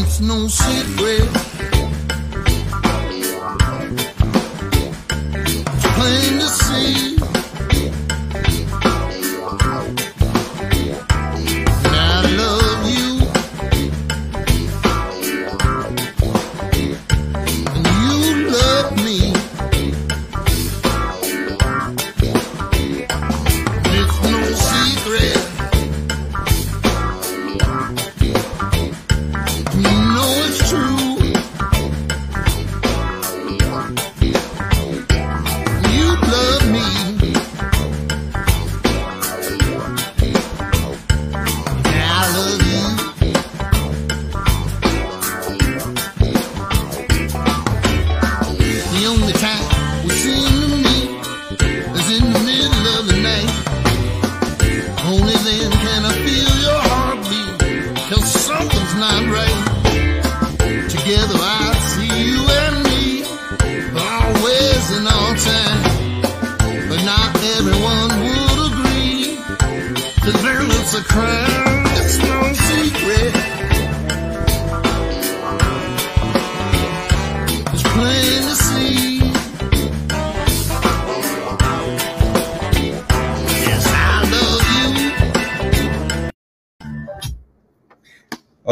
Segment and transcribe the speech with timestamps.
[0.00, 1.28] It's no secret.
[5.96, 7.07] Plain to see.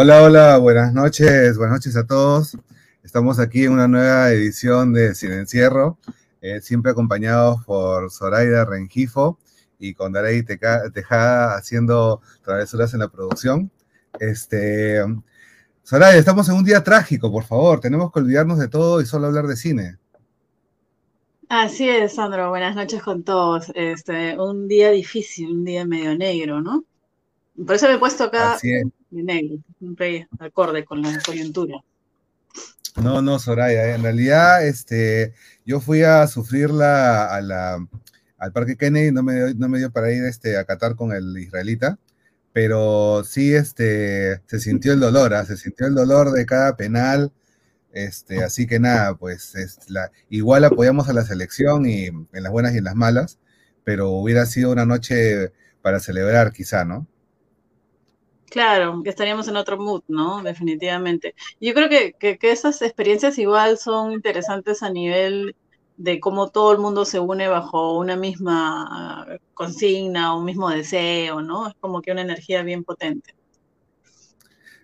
[0.07, 2.57] Hola, hola, buenas noches, buenas noches a todos.
[3.03, 5.99] Estamos aquí en una nueva edición de Sin Encierro,
[6.41, 9.37] eh, siempre acompañados por Zoraida Rengifo
[9.81, 13.73] y con Darey Tejada haciendo travesuras en la producción.
[14.21, 15.03] Este,
[15.84, 19.27] Zoraida, estamos en un día trágico, por favor, tenemos que olvidarnos de todo y solo
[19.27, 19.99] hablar de cine.
[21.49, 22.51] Así es, Sandro.
[22.51, 23.73] Buenas noches con todos.
[23.75, 26.84] Este, un día difícil, un día medio negro, ¿no?
[27.57, 28.57] Por eso me he puesto acá.
[29.17, 31.77] De negro, siempre acorde con la coyuntura.
[33.03, 35.34] No, no, Soraya, en realidad este,
[35.67, 37.34] yo fui a sufrir la,
[38.38, 41.12] al Parque Kennedy, no me, dio- no me dio para ir este, a Qatar con
[41.12, 41.99] el israelita,
[42.53, 45.44] pero sí este, se sintió el dolor, ¿ah?
[45.44, 47.33] se sintió el dolor de cada penal,
[47.93, 49.78] este, así que nada, pues es
[50.31, 53.38] igual apoyamos a la selección y en las buenas y en las malas,
[53.84, 55.53] pero hubiera sido una noche
[55.83, 57.06] para celebrar quizá, ¿no?
[58.51, 60.43] Claro, que estaríamos en otro mood, ¿no?
[60.43, 61.34] Definitivamente.
[61.61, 65.55] Yo creo que, que, que esas experiencias igual son interesantes a nivel
[65.97, 71.69] de cómo todo el mundo se une bajo una misma consigna, un mismo deseo, ¿no?
[71.69, 73.34] Es como que una energía bien potente.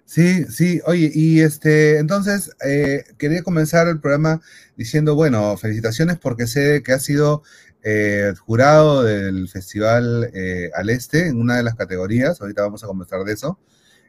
[0.04, 4.42] Sí, sí, oye, y este, entonces eh, quería comenzar el programa
[4.76, 7.42] diciendo, bueno, felicitaciones porque sé que has sido
[7.82, 12.86] eh, jurado del Festival eh, al Este en una de las categorías, ahorita vamos a
[12.86, 13.58] conversar de eso,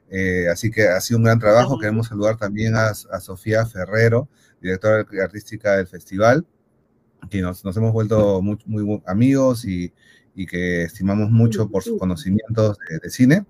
[0.09, 4.29] eh, así que ha sido un gran trabajo, queremos saludar también a, a Sofía Ferrero,
[4.61, 6.45] directora artística del festival,
[7.29, 9.93] que nos, nos hemos vuelto muy, muy amigos y,
[10.35, 13.45] y que estimamos mucho por sus conocimientos de, de cine.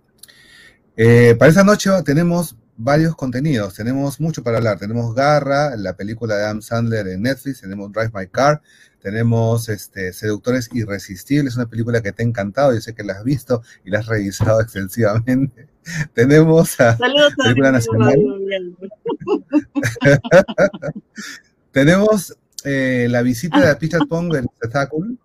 [1.38, 4.80] Para esta noche tenemos varios contenidos, tenemos mucho para hablar.
[4.80, 8.62] Tenemos Garra, la película de Adam Sandler en Netflix, tenemos Drive My Car,
[9.04, 13.24] tenemos este, Seductores Irresistibles, una película que te ha encantado, yo sé que la has
[13.26, 15.68] visto y la has revisado extensivamente.
[16.14, 18.16] tenemos a Saludos a película nacional.
[21.72, 25.20] tenemos eh, la visita de Apichatpong Verisathácul.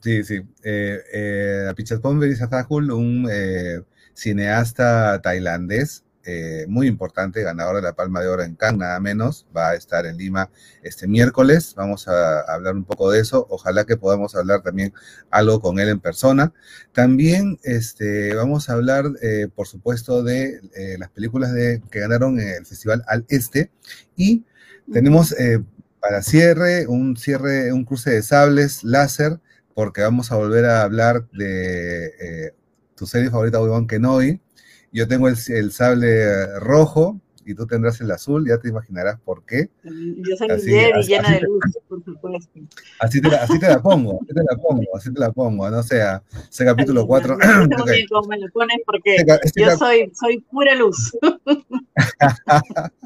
[0.00, 0.40] Sí, sí.
[0.64, 3.82] Eh, eh, Apichatpong Verisathácul, un eh,
[4.14, 9.46] cineasta tailandés eh, muy importante, ganador de la Palma de Oro en Cannes, nada menos.
[9.56, 10.50] Va a estar en Lima
[10.82, 11.74] este miércoles.
[11.76, 13.46] Vamos a, hablar un poco de eso.
[13.48, 14.92] Ojalá que podamos hablar también
[15.30, 16.52] algo con él en persona.
[16.92, 22.38] También este, vamos a hablar, eh, por supuesto, de eh, las películas de, que ganaron
[22.38, 23.70] en el Festival Al Este.
[24.16, 24.44] Y
[24.92, 25.34] tenemos
[26.00, 29.40] para cierre un cierre, un cruce de sables láser,
[29.74, 32.52] porque vamos a volver a hablar de
[32.94, 34.40] tu serie favorita, Obi-Wan Kenobi.
[34.92, 39.44] Yo tengo el, el sable rojo y tú tendrás el azul, ya te imaginarás por
[39.44, 39.70] qué.
[39.82, 42.60] Yo soy Así- así- llena así de te- luz, por supuesto.
[42.98, 45.70] Así te, la, así te la pongo, así te la pongo, así te la pongo,
[45.70, 47.36] no sea, ese capítulo 4.
[47.38, 50.74] Me gusta muy bien cómo me lo pones porque Este este yo soy, soy pura
[50.74, 51.12] luz.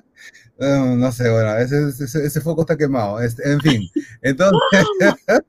[0.56, 3.20] No, no sé, bueno, ese, ese, ese foco está quemado.
[3.20, 3.82] Este, en fin,
[4.22, 4.60] entonces,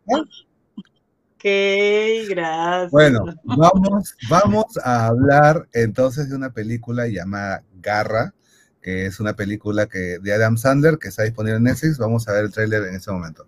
[2.30, 2.92] gracias.
[2.92, 8.34] bueno, vamos, vamos a hablar entonces de una película llamada Garra,
[8.82, 11.98] que es una película que, de Adam Sandler que está disponible en Netflix.
[11.98, 13.48] Vamos a ver el tráiler en este momento.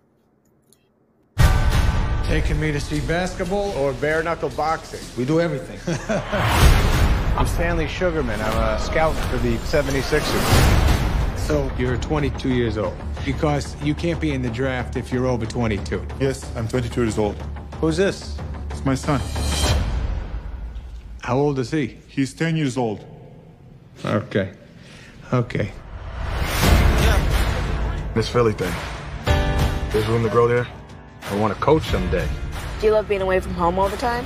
[2.27, 4.99] Taking me to see basketball or bare knuckle boxing?
[5.17, 5.79] We do everything.
[7.37, 8.41] I'm Stanley Sugarman.
[8.41, 11.37] I'm a scout for the 76ers.
[11.47, 15.45] So you're 22 years old because you can't be in the draft if you're over
[15.45, 16.05] 22.
[16.19, 17.37] Yes, I'm 22 years old.
[17.79, 18.35] Who's this?
[18.71, 19.21] It's my son.
[21.21, 21.97] How old is he?
[22.07, 23.05] He's 10 years old.
[24.03, 24.51] Okay.
[25.31, 25.71] Okay.
[28.15, 28.73] This Philly thing.
[29.91, 30.67] There's room to grow there.
[31.29, 32.27] I want to coach someday.
[32.79, 34.25] Do you love being away from home all the time?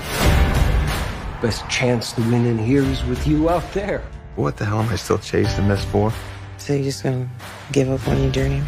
[1.41, 4.01] Best chance to win in here is with you out there.
[4.37, 6.13] What the hell am I still chasing this for?
[6.57, 7.29] So you're just gonna
[7.73, 8.65] give up on your dream?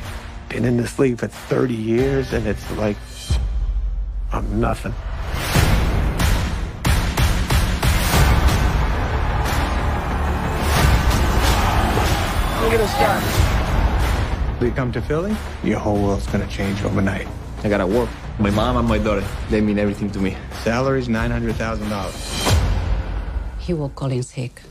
[0.50, 2.97] Been in this league for 30 years and it's like
[4.33, 4.91] I'm nothing.
[12.63, 13.21] Look at this guy.
[14.65, 17.27] You come to Philly, your whole world's gonna change overnight.
[17.63, 18.09] I gotta work.
[18.39, 20.36] My mom and my daughter, they mean everything to me.
[20.63, 22.50] Salary's $900,000.
[23.59, 24.63] He will call in sick.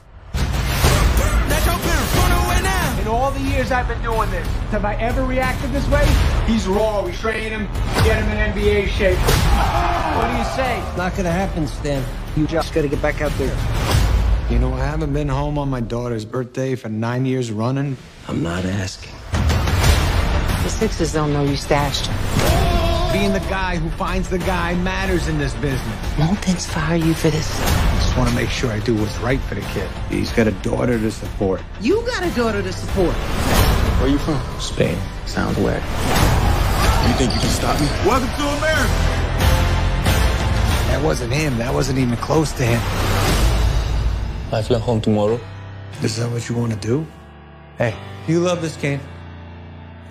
[3.02, 6.06] In all the years I've been doing this, have I ever reacted this way?
[6.46, 7.04] He's raw.
[7.04, 7.66] We train him,
[8.04, 9.18] get him in NBA shape.
[9.18, 10.78] What do you say?
[10.96, 12.04] Not gonna happen, Stan.
[12.36, 13.56] You just gotta get back out there.
[14.52, 17.96] You know, I haven't been home on my daughter's birthday for nine years running.
[18.28, 19.12] I'm not asking.
[19.32, 23.12] The Sixers don't know you stashed her.
[23.12, 26.18] Being the guy who finds the guy matters in this business.
[26.20, 27.50] Won't things fire you for this?
[28.12, 29.88] I just want to make sure I do what's right for the kid.
[30.10, 31.62] He's got a daughter to support.
[31.80, 33.14] You got a daughter to support.
[33.14, 34.38] Where are you from?
[34.60, 34.98] Spain.
[35.24, 35.82] Sounds wet.
[37.08, 37.86] You think you can stop me?
[38.06, 38.92] Welcome to America.
[40.90, 41.56] That wasn't him.
[41.56, 42.82] That wasn't even close to him.
[44.52, 45.40] I fly home tomorrow.
[46.02, 47.06] Is that what you want to do?
[47.78, 47.96] Hey,
[48.28, 49.00] you love this game.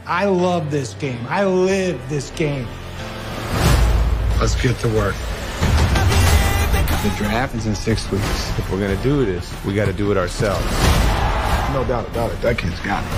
[0.07, 1.23] I love this game.
[1.29, 2.67] I live this game.
[4.39, 5.13] Let's get to work.
[7.03, 8.59] The draft is in six weeks.
[8.59, 10.63] If we're gonna do this, we got to do it ourselves.
[11.73, 12.39] No doubt about it.
[12.41, 13.09] That kid's got it.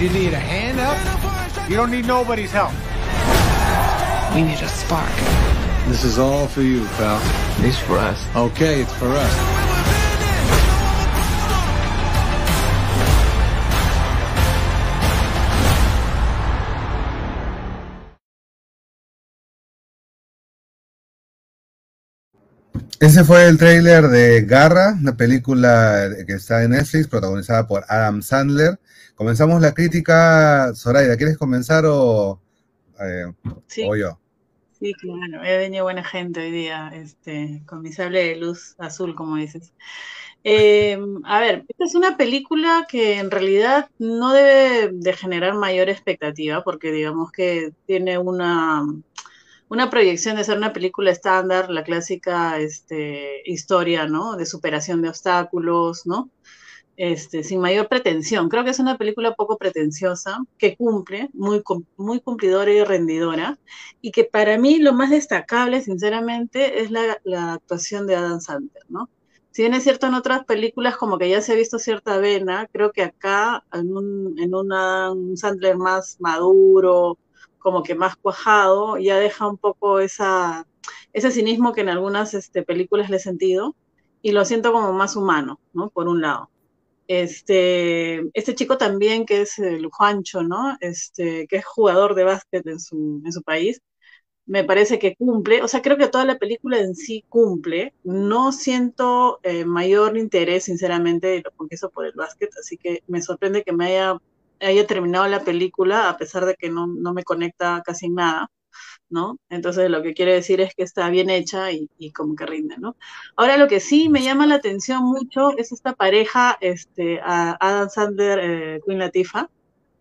[0.00, 1.68] You need a hand up?
[1.68, 2.70] You don't need nobody's help.
[4.32, 5.10] We need a spark.
[5.88, 7.20] This is all for you, pal.
[7.64, 8.24] It's for us.
[8.36, 9.57] Okay, it's for us.
[23.00, 28.22] Ese fue el tráiler de Garra, una película que está en Netflix, protagonizada por Adam
[28.22, 28.78] Sandler.
[29.14, 30.72] Comenzamos la crítica.
[30.74, 32.40] Zoraida, ¿quieres comenzar o,
[33.00, 33.32] eh,
[33.68, 33.84] Sí.
[33.88, 34.18] o yo?
[34.80, 39.14] Sí, claro, he venido buena gente hoy día, este, con mi sable de luz azul,
[39.14, 39.72] como dices.
[40.44, 45.88] Eh, a ver, esta es una película que en realidad no debe de generar mayor
[45.88, 48.82] expectativa, porque digamos que tiene una,
[49.68, 54.06] una proyección de ser una película estándar, la clásica este, historia.
[54.38, 56.04] De superación de obstáculos.
[56.96, 58.48] Este, sin mayor pretensión.
[58.48, 63.56] Creo que es una película poco pretenciosa, que cumple, muy, cum- muy cumplidora y rendidora,
[64.00, 67.20] y que para mí lo más destacable, sinceramente, es la,
[67.54, 69.08] actuación de Adam Sandler, ¿no?
[69.52, 72.68] Si bien es cierto en otras películas como que ya se ha visto cierta vena,
[72.72, 77.16] creo que acá en un, en un Sandler más maduro,
[77.58, 80.66] como que más cuajado, ya deja un poco esa,
[81.12, 83.76] ese cinismo que en algunas este, películas le he sentido,
[84.22, 85.90] y lo siento como más humano, ¿no?
[85.90, 86.50] Por un lado.
[87.08, 90.76] Este, este chico también, que es el Juancho, ¿no?
[90.80, 93.80] Este, que es jugador de básquet en su, en su país,
[94.48, 97.94] me parece que cumple, o sea, creo que toda la película en sí cumple.
[98.02, 103.62] No siento eh, mayor interés, sinceramente, lo confieso por el básquet, así que me sorprende
[103.62, 104.16] que me haya,
[104.60, 108.50] haya terminado la película, a pesar de que no, no me conecta casi en nada,
[109.08, 109.38] ¿no?
[109.48, 112.76] Entonces, lo que quiere decir es que está bien hecha y, y como que rinde,
[112.78, 112.96] ¿no?
[113.36, 117.88] Ahora, lo que sí me llama la atención mucho es esta pareja, este, a Adam
[117.90, 119.48] Sandler, eh, Queen Latifah,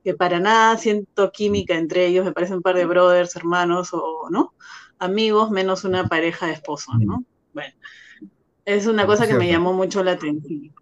[0.04, 4.30] que para nada siento química entre ellos, me parecen un par de brothers, hermanos o,
[4.30, 4.54] ¿no?
[5.00, 7.24] Amigos, menos una pareja de esposos, ¿no?
[7.54, 7.74] Bueno,
[8.66, 10.74] es una cosa que me llamó mucho la atención.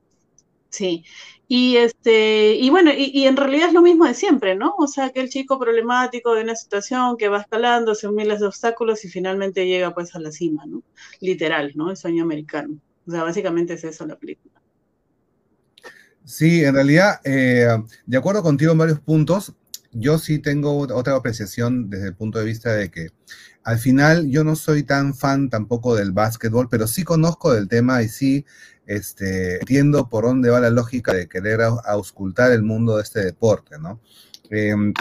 [0.69, 1.05] Sí.
[1.47, 4.73] Y este, y bueno, y, en realidad es lo mismo de siempre, ¿no?
[4.77, 8.47] O sea, que el chico problemático de una situación que va escalando, hace miles de
[8.47, 10.81] obstáculos y finalmente llega pues a la cima, ¿no?
[11.21, 11.91] Literal, ¿no?
[11.91, 12.79] El sueño americano.
[13.07, 14.55] O sea, básicamente es eso la película.
[16.23, 17.67] Sí, en realidad, eh,
[18.07, 19.53] de acuerdo contigo en varios puntos,
[19.91, 23.09] yo sí tengo otra apreciación desde el punto de vista de que
[23.63, 28.01] al final yo no soy tan fan tampoco del básquetbol, pero sí conozco del tema
[28.03, 28.45] y sí
[28.87, 33.23] este, entiendo por dónde va la lógica de querer aus- auscultar el mundo de este
[33.23, 33.99] deporte, ¿no?
[34.49, 34.93] Em,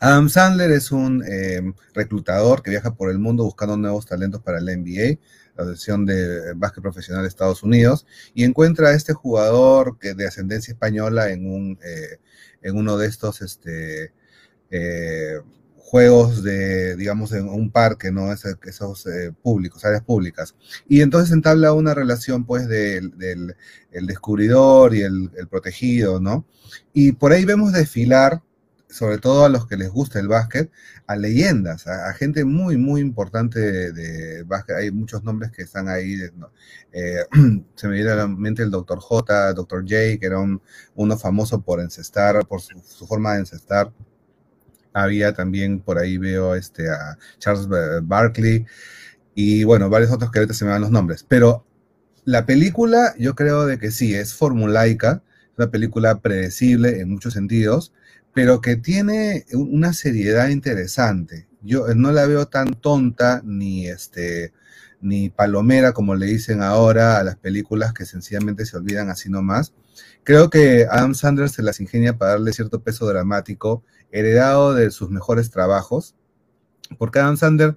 [0.00, 4.60] Adam Sandler es un em, reclutador que viaja por el mundo buscando nuevos talentos para
[4.60, 5.18] la NBA.
[5.56, 10.26] la Asociación de Básquet Profesional de Estados Unidos, y encuentra a este jugador que de
[10.26, 12.18] ascendencia española en, un, eh,
[12.60, 14.12] en uno de estos este,
[14.70, 15.38] eh,
[15.94, 18.32] juegos de, digamos, en un parque, ¿no?
[18.32, 20.56] Es- esos eh, públicos, áreas públicas.
[20.88, 23.12] Y entonces entabla una relación, pues, del,
[23.92, 26.46] el descubridor y el, el protegido, ¿no?
[26.92, 28.42] Y por ahí vemos desfilar,
[28.88, 30.70] sobre todo a los que les gusta el básquet,
[31.06, 34.76] a leyendas, a, a gente muy, muy importante de, de básquet.
[34.76, 36.16] Hay muchos nombres que están ahí.
[36.36, 36.50] ¿no?
[36.92, 37.24] Eh,
[37.76, 38.98] se me viene a la mente el Dr.
[38.98, 39.82] J, Dr.
[39.82, 40.60] J, que era un,
[40.96, 43.92] uno famoso por encestar, por su, su forma de encestar.
[44.94, 48.66] Había también, por ahí veo este, a Charles Ba- Barkley
[49.34, 51.24] y bueno, varios otros que ahorita se me van los nombres.
[51.28, 51.66] Pero
[52.24, 55.22] la película, yo creo de que sí, es formulaica,
[55.52, 57.92] es una película predecible en muchos sentidos,
[58.34, 61.48] pero que tiene un- una seriedad interesante.
[61.62, 64.52] Yo eh, no la veo tan tonta ni este
[65.00, 69.74] ni palomera como le dicen ahora a las películas que sencillamente se olvidan así nomás.
[70.24, 75.10] Creo que Adam Sandler se las ingenia para darle cierto peso dramático, heredado de sus
[75.10, 76.14] mejores trabajos,
[76.98, 77.76] porque Adam Sandler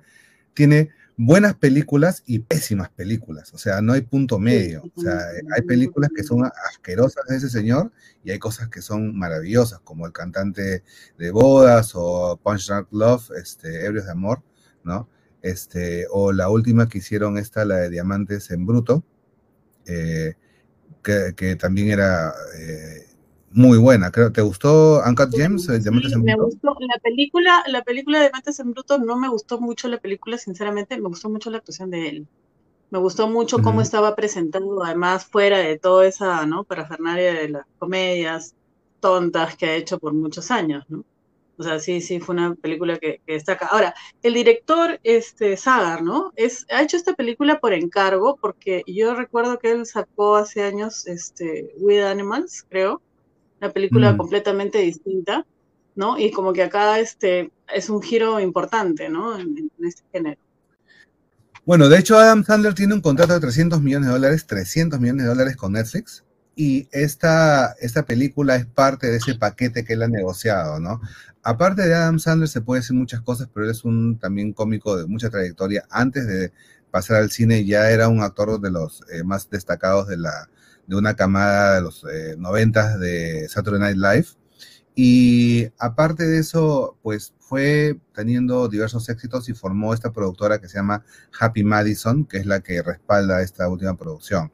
[0.54, 5.20] tiene buenas películas y pésimas películas, o sea, no hay punto medio, o sea,
[5.56, 7.92] hay películas que son asquerosas de ese señor
[8.24, 10.84] y hay cosas que son maravillosas, como El cantante
[11.18, 14.44] de bodas o Punch Drunk Love, este, Ebrios de Amor,
[14.84, 15.10] ¿no?
[15.42, 19.04] Este, o la última que hicieron esta, la de Diamantes en Bruto,
[19.88, 20.36] eh,
[21.02, 23.08] que, que también era eh,
[23.52, 24.12] muy buena.
[24.12, 26.46] Creo, ¿Te gustó Uncut Diamantes Sí, en me Bruto?
[26.46, 30.38] gustó la película, la película de Mentes en Bruto no me gustó mucho la película,
[30.38, 32.28] sinceramente, me gustó mucho la actuación de él.
[32.92, 36.64] Me gustó mucho cómo estaba presentado, además fuera de toda esa, ¿no?
[36.66, 38.56] Parafernalia de las comedias
[39.02, 41.06] tontas que ha hecho por muchos años, ¿no?
[41.58, 43.68] O sea, sí, sí, fue una película que, que destaca.
[43.68, 46.32] Ahora, el director, este, Sagar, ¿no?
[46.36, 51.08] Es, ha hecho esta película por encargo, porque yo recuerdo que él sacó hace años,
[51.08, 53.02] este, With Animals, creo,
[53.62, 54.18] una película Mm.
[54.18, 55.46] completamente distinta,
[55.96, 56.18] ¿no?
[56.18, 59.38] Y como que acá, este, es un giro importante, ¿no?
[59.38, 60.40] En, en este género.
[61.66, 65.24] Bueno, de hecho, Adam Sandler tiene un contrato de 300 millones de dólares, 300 millones
[65.24, 66.24] de dólares con Netflix,
[66.56, 71.02] y esta, esta película es parte de ese paquete que él ha negociado, ¿no?
[71.44, 74.98] Aparte de Adam Sandler se puede decir muchas cosas, pero él es un también cómico
[74.98, 75.86] de mucha trayectoria.
[75.90, 76.52] Antes de
[76.90, 80.50] pasar al cine ya era un actor de los eh, más destacados de, la,
[80.88, 84.28] de una camada de los eh, 90 de Saturday Night Live.
[84.96, 90.78] Y aparte de eso, pues fue teniendo diversos éxitos y formó esta productora que se
[90.78, 91.04] llama
[91.40, 94.52] Happy Madison, que es la que respalda esta última producción.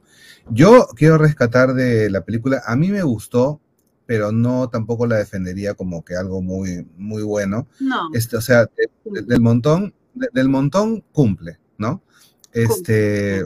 [0.50, 3.60] Yo quiero rescatar de la película, a mí me gustó,
[4.04, 7.66] pero no tampoco la defendería como que algo muy, muy bueno.
[7.80, 8.10] No.
[8.12, 12.02] Este, o sea, de- de- del montón, de- del montón cumple, ¿no?
[12.52, 13.44] Este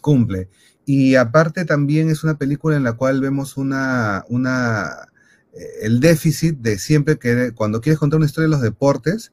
[0.00, 0.48] cumple.
[0.86, 5.08] Y aparte también es una película en la cual vemos una, una,
[5.52, 9.32] eh, el déficit de siempre que cuando quieres contar una historia de los deportes,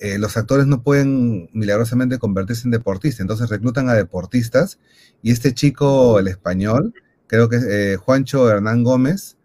[0.00, 4.78] eh, los actores no pueden milagrosamente convertirse en deportistas, entonces reclutan a deportistas
[5.22, 6.94] y este chico, el español,
[7.26, 9.36] creo que es eh, Juancho Hernán Gómez,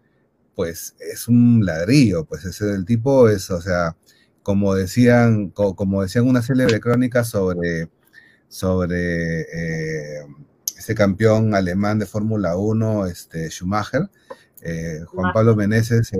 [0.56, 3.96] pues es un ladrillo, pues es el tipo es, o sea,
[4.42, 7.90] como decían, co- como decían una célebre crónica sobre,
[8.48, 10.22] sobre
[10.82, 14.10] este campeón alemán de Fórmula 1, este Schumacher,
[14.62, 16.18] eh, Juan Pablo Meneses, eh,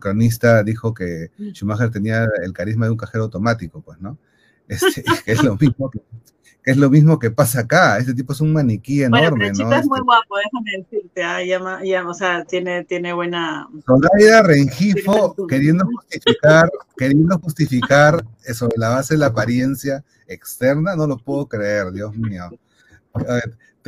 [0.00, 4.16] cronista, dijo que Schumacher tenía el carisma de un cajero automático, pues, ¿no?
[4.66, 6.00] Este, que es lo mismo que,
[6.64, 7.98] que es lo mismo que pasa acá.
[7.98, 9.76] Este tipo es un maniquí Bueno, enorme, pero el chico ¿no?
[9.76, 13.68] es muy Este, guapo, déjame decirte, ah, llama- llama- o sea, tiene, tiene buena...
[13.84, 21.06] Zoraida Rengifo queriendo justificar, queriendo justificar eh, sobre la base de la apariencia externa, no
[21.06, 22.44] lo puedo creer, Dios mío.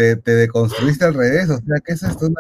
[0.01, 2.27] Te, te deconstruiste al revés, o sea, ¿qué es esto?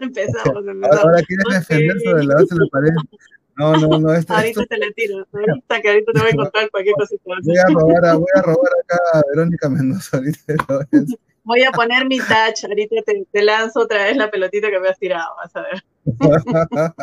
[0.00, 1.04] Empezamos, Ahora, empezamos.
[1.04, 3.10] ahora quieres defender sobre la base de la apariencia.
[3.58, 6.36] No, no, no, esto, Ahorita esto te la tiro, ahorita que ahorita te voy a
[6.36, 7.22] contar cualquier cosita.
[7.26, 10.54] voy a robar, a, voy a robar acá a Verónica Mendoza ahorita.
[10.56, 11.18] lo voy a hacer.
[11.44, 14.88] Voy a poner mi touch, ahorita te, te lanzo otra vez la pelotita que me
[14.88, 15.84] has tirado, vas a ver.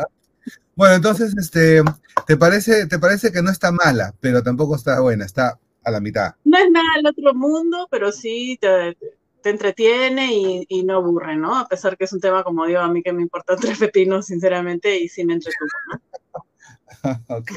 [0.75, 1.83] bueno, entonces, este,
[2.25, 5.99] ¿te parece, te parece que no está mala, pero tampoco está buena, está a la
[5.99, 6.35] mitad.
[6.43, 8.97] No es nada del otro mundo, pero sí te,
[9.41, 11.57] te entretiene y, y no aburre, ¿no?
[11.57, 14.27] A pesar que es un tema, como digo, a mí que me importa tres pepinos,
[14.27, 16.45] sinceramente, y sí me entretuvo, ¿no?
[17.27, 17.51] ok,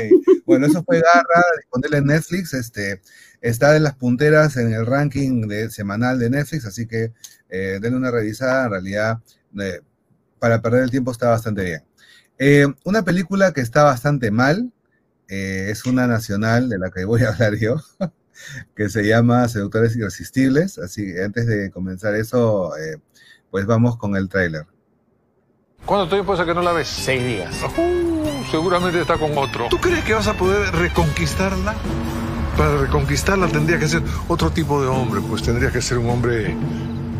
[0.45, 3.01] bueno, eso fue Garra, disponible en Netflix, este,
[3.41, 7.13] está en las punteras en el ranking de, semanal de Netflix, así que
[7.49, 9.19] eh, denle una revisada, en realidad,
[9.59, 9.81] eh,
[10.39, 11.83] para perder el tiempo está bastante bien.
[12.39, 14.73] Eh, una película que está bastante mal,
[15.33, 17.77] eh, es una nacional de la que voy a hablar yo,
[18.77, 20.79] que se llama Seductores Irresistibles.
[20.79, 22.99] Así que antes de comenzar eso, eh,
[23.51, 24.67] pues vamos con el tráiler.
[25.87, 26.87] ¿Cuánto tiempo hace que no la ves?
[26.87, 27.57] Seis días.
[27.79, 29.69] Uh, seguramente está con otro.
[29.71, 31.75] ¿Tú crees que vas a poder reconquistarla?
[32.57, 36.55] Para reconquistarla tendría que ser otro tipo de hombre, pues tendría que ser un hombre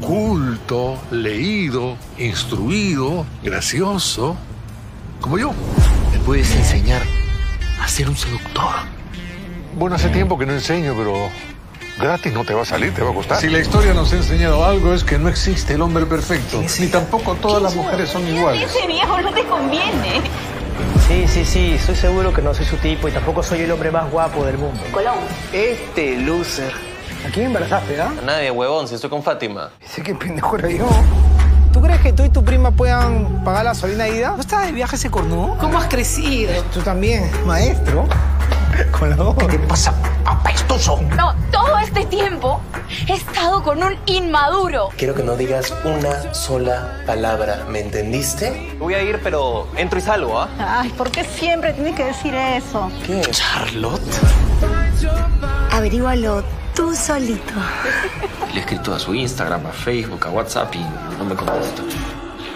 [0.03, 4.37] culto, leído, instruido, gracioso,
[5.21, 5.55] como yo.
[6.13, 7.03] ¿Me puedes enseñar
[7.83, 8.75] a ser un seductor?
[9.75, 11.29] Bueno, hace tiempo que no enseño, pero
[11.99, 13.41] gratis no te va a salir, te va a costar.
[13.41, 16.87] Si la historia nos ha enseñado algo es que no existe el hombre perfecto, ni
[16.89, 18.71] tampoco todas las mujeres son iguales.
[18.75, 20.21] Ese viejo no te conviene.
[21.09, 23.91] Sí, sí, sí, estoy seguro que no soy su tipo y tampoco soy el hombre
[23.91, 24.81] más guapo del mundo.
[24.93, 25.19] Colón.
[25.53, 26.73] Este loser.
[27.27, 28.13] ¿A quién embarazaste, ah?
[28.21, 29.71] A nadie, huevón, si estoy con Fátima.
[29.81, 30.89] Dice que pendejo era yo.
[31.73, 34.33] ¿Tú crees que tú y tu prima puedan pagar la gasolina ida?
[34.33, 35.57] ¿No estás de viaje ese cornudo?
[35.59, 36.53] ¿Cómo has crecido?
[36.73, 38.07] Tú también, maestro.
[38.99, 39.17] Con la.
[39.49, 39.95] ¿Qué pasa,
[40.27, 41.01] apestoso?
[41.17, 42.61] No, todo este tiempo
[43.09, 44.91] he estado con un inmaduro.
[44.97, 48.75] Quiero que no digas una sola palabra, ¿me entendiste?
[48.79, 50.49] Voy a ir, pero entro y salgo, ¿ah?
[50.59, 52.91] Ay, ¿por qué siempre tienes que decir eso?
[53.07, 53.21] ¿Qué?
[53.31, 54.03] ¿Charlotte?
[55.71, 56.43] Averígualo
[56.75, 57.53] tú solito.
[58.53, 60.81] Le he escrito a su Instagram, a Facebook, a WhatsApp y
[61.19, 61.83] no me contesta.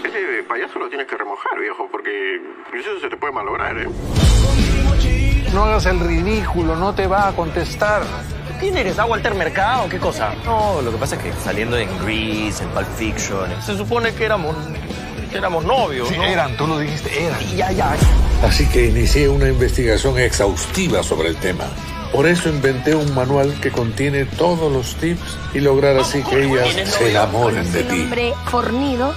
[0.03, 2.35] Ese payaso lo tienes que remojar, viejo, porque
[2.73, 3.87] eso se te puede malograr, ¿eh?
[5.53, 8.03] No hagas el ridículo, no te va a contestar.
[8.59, 8.97] ¿Quién eres?
[8.99, 9.87] ¿A Walter Mercado?
[9.89, 10.33] ¿Qué cosa?
[10.43, 14.25] No, lo que pasa es que saliendo en Grease, en Pulp Fiction, se supone que
[14.25, 14.55] éramos,
[15.31, 16.23] que éramos novios, Sí, ¿no?
[16.23, 17.39] eran, tú lo dijiste, eran.
[17.55, 17.95] Ya, ya.
[18.43, 21.65] Así que inicié una investigación exhaustiva sobre el tema.
[22.11, 26.67] Por eso inventé un manual que contiene todos los tips y lograr así que ellas
[26.89, 28.01] se enamoren de Un ti.
[28.01, 29.13] hombre fornido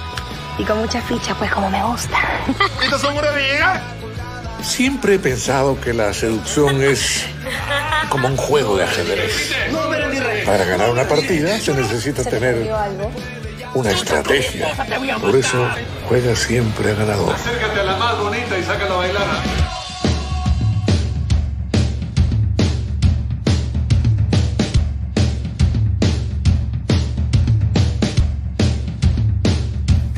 [0.57, 2.17] y con mucha ficha, pues como me gusta.
[2.83, 3.81] ¿Estás segura de llegar?
[4.61, 7.25] Siempre he pensado que la seducción es
[8.09, 9.53] como un juego de ajedrez.
[10.45, 12.69] Para ganar una partida se necesita tener
[13.73, 14.67] una estrategia.
[15.19, 15.67] Por eso
[16.07, 17.33] juega siempre a ganador.
[17.33, 19.27] Acércate a la más bonita y sácala a bailar.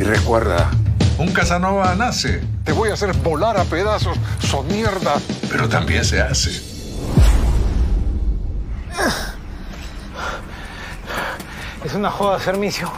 [0.03, 0.69] Y recuerda,
[1.17, 2.41] un Casanova nace.
[2.65, 5.13] Te voy a hacer volar a pedazos, son mierda.
[5.49, 6.49] Pero también se hace.
[11.85, 12.91] Es una joda, Fermicio.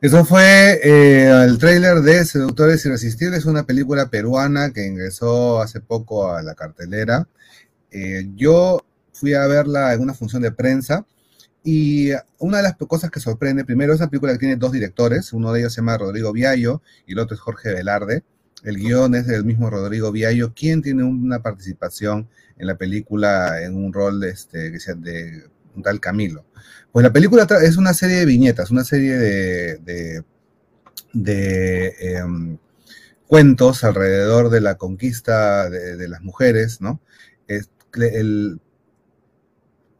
[0.00, 6.32] Eso fue eh, el tráiler de Seductores Irresistibles, una película peruana que ingresó hace poco
[6.32, 7.28] a la cartelera.
[7.90, 11.04] Eh, yo fui a verla en una función de prensa
[11.70, 15.52] y una de las cosas que sorprende, primero, esa película que tiene dos directores, uno
[15.52, 18.22] de ellos se llama Rodrigo Viallo y el otro es Jorge Velarde.
[18.64, 22.26] El guion es del mismo Rodrigo Viallo, quien tiene una participación
[22.56, 25.44] en la película en un rol de, este, que sea de
[25.76, 26.46] un tal Camilo.
[26.90, 30.24] Pues la película es una serie de viñetas, una serie de, de,
[31.12, 32.56] de, em,
[33.26, 36.98] cuentos alrededor de la conquista de, de las mujeres, ¿no?
[37.46, 38.58] Es- el,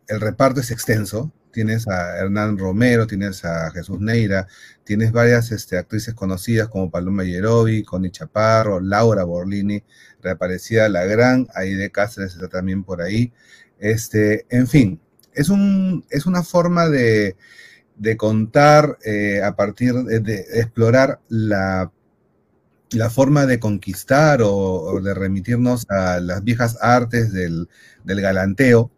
[0.08, 1.30] el reparto es extenso.
[1.58, 4.46] Tienes a Hernán Romero, tienes a Jesús Neira,
[4.84, 9.82] tienes varias este, actrices conocidas como Paloma Yerovi, Connie Chaparro, Laura Borlini,
[10.22, 13.32] reaparecida la gran Aide Cáceres está también por ahí.
[13.80, 15.00] Este, en fin,
[15.34, 17.34] es, un, es una forma de,
[17.96, 21.90] de contar eh, a partir de, explorar la,
[22.92, 27.68] la forma de conquistar o, o de remitirnos a las viejas artes del,
[28.04, 28.92] del galanteo,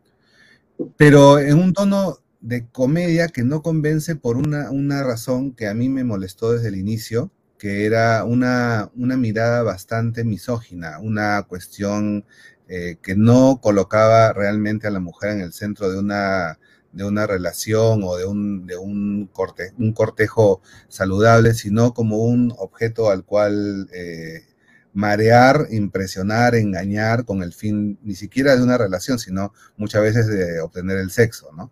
[0.98, 5.74] pero en un tono de comedia que no convence por una, una razón que a
[5.74, 12.24] mí me molestó desde el inicio, que era una, una mirada bastante misógina, una cuestión
[12.68, 16.58] eh, que no colocaba realmente a la mujer en el centro de una,
[16.92, 22.54] de una relación o de un, de un, corte, un cortejo saludable, sino como un
[22.56, 24.44] objeto al cual eh,
[24.92, 30.60] marear, impresionar, engañar con el fin ni siquiera de una relación, sino muchas veces de
[30.60, 31.70] obtener el sexo, ¿no?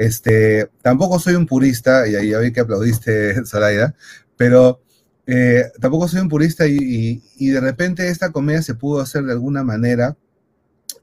[0.00, 3.94] Este, tampoco soy un purista, y ahí ya vi que aplaudiste, Zoraida,
[4.34, 4.80] pero
[5.26, 9.62] eh, tampoco soy un purista y, de repente esta comedia se pudo hacer de alguna
[9.62, 10.16] manera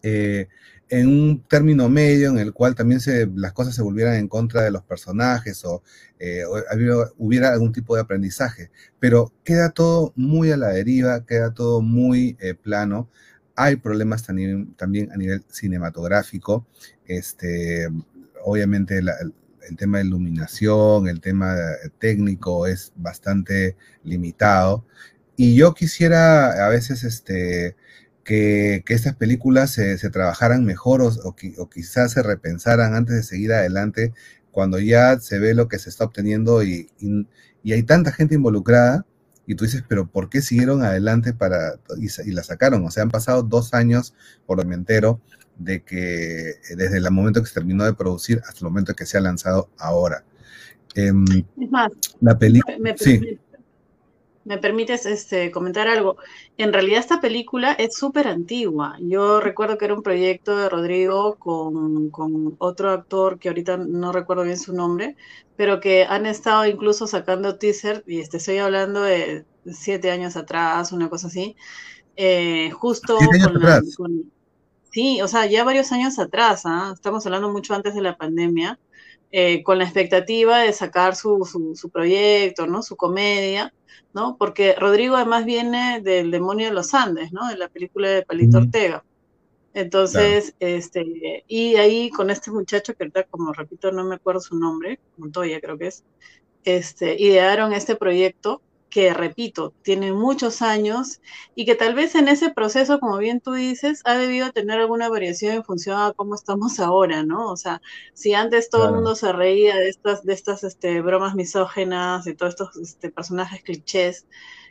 [0.02, 0.48] eh,
[0.90, 3.00] en un término medio en el cual también
[3.36, 5.84] las cosas se volvieran en contra de los personajes o,
[6.18, 6.42] eh,
[7.20, 12.36] hubiera, algún tipo de aprendizaje, pero queda todo muy a la deriva, queda todo muy
[12.64, 13.10] plano.
[13.56, 16.66] Hay problemas también, también a nivel cinematográfico,
[17.06, 17.90] este,
[18.48, 21.56] obviamente el tema de iluminación, el tema
[22.00, 24.86] técnico es bastante limitado.
[25.36, 27.76] Y yo quisiera a veces este,
[28.24, 33.16] que, que estas películas se, trabajaran mejor o, o qui- o quizás se repensaran antes
[33.16, 34.14] de seguir adelante
[34.52, 37.28] cuando ya se ve lo que se está obteniendo y, y-
[37.74, 39.06] hay tanta gente involucrada
[39.46, 42.86] y tú dices, pero ¿por qué siguieron adelante para y, y la sacaron?
[42.86, 44.14] O sea, han pasado dos años,
[44.46, 45.22] por lo entero,
[45.60, 49.06] de que eh, desde el momento que se terminó de producir hasta el momento que
[49.06, 50.24] se ha lanzado ahora.
[50.96, 51.26] Em,
[51.60, 51.92] Es más,
[52.22, 53.40] la película, me, sí, me-
[54.44, 56.16] me permites este, comentar algo.
[56.58, 58.96] En realidad esta película es súper antigua.
[59.02, 64.14] Yo recuerdo que era un proyecto de Rodrigo con, con otro actor que ahorita no
[64.14, 65.18] recuerdo bien su nombre,
[65.58, 70.94] pero que han estado incluso sacando teaser, y este, estoy hablando de siete años atrás,
[70.94, 71.56] una cosa así,
[72.16, 74.32] eh, justo con la- con-
[74.92, 76.92] Sí, o sea, ya varios años atrás, ¿ah?
[76.94, 78.80] Estamos hablando mucho antes de la pandemia,
[79.32, 82.82] eh, con la expectativa de sacar su, su, su proyecto, ¿no?
[82.82, 83.74] Su comedia,
[84.14, 84.38] ¿no?
[84.38, 87.48] Porque Rodrigo además viene del Demonio de los Andes, ¿no?
[87.48, 88.58] De la película de Palito.
[88.60, 89.04] Ortega.
[89.74, 94.58] Entonces, este, y ahí con este muchacho que ahorita, como repito, no me acuerdo su
[94.58, 96.04] nombre, Montoya creo que es,
[96.64, 101.22] este, idearon este proyecto que, repito, tiene muchos años
[101.56, 105.10] y que tal vez en ese proceso, como bien tú dices, ha debido tener alguna
[105.10, 107.52] variación en función a cómo estamos ahora, ¿no?
[107.52, 107.82] O sea,
[108.14, 112.36] si antes todo el mundo se reía de estas, de estas este, bromas misógenas, de
[112.36, 114.26] todos estos este, personajes clichés,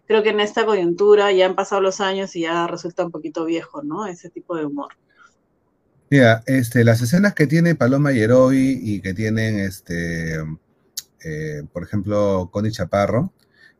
[0.06, 3.44] creo que en esta coyuntura ya han pasado los años y ya resulta un poquito
[3.44, 4.06] viejo, ¿no?
[4.06, 4.94] Ese tipo de humor.
[6.08, 10.36] Mira, este, las escenas que tiene Paloma Yerovi y que tienen, este,
[11.24, 13.32] eh, por ejemplo, Connie Chaparro,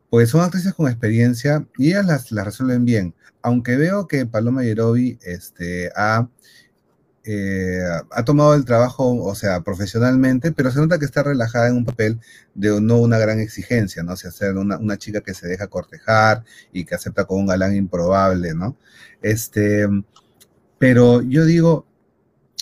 [0.09, 3.13] pues son actrices con experiencia y ellas las, resuelven bien.
[3.41, 6.29] Aunque veo que Paloma Yerovi este, ha,
[7.23, 11.77] eh, ha tomado el trabajo, o sea, profesionalmente, pero se nota que está relajada en
[11.77, 12.19] un papel
[12.55, 14.13] de no una gran exigencia, ¿no?
[14.13, 17.47] O sea, ser una, una chica que se deja cortejar y que acepta con un
[17.47, 18.77] galán improbable, ¿no?
[19.21, 19.87] Este,
[20.77, 21.85] pero yo digo,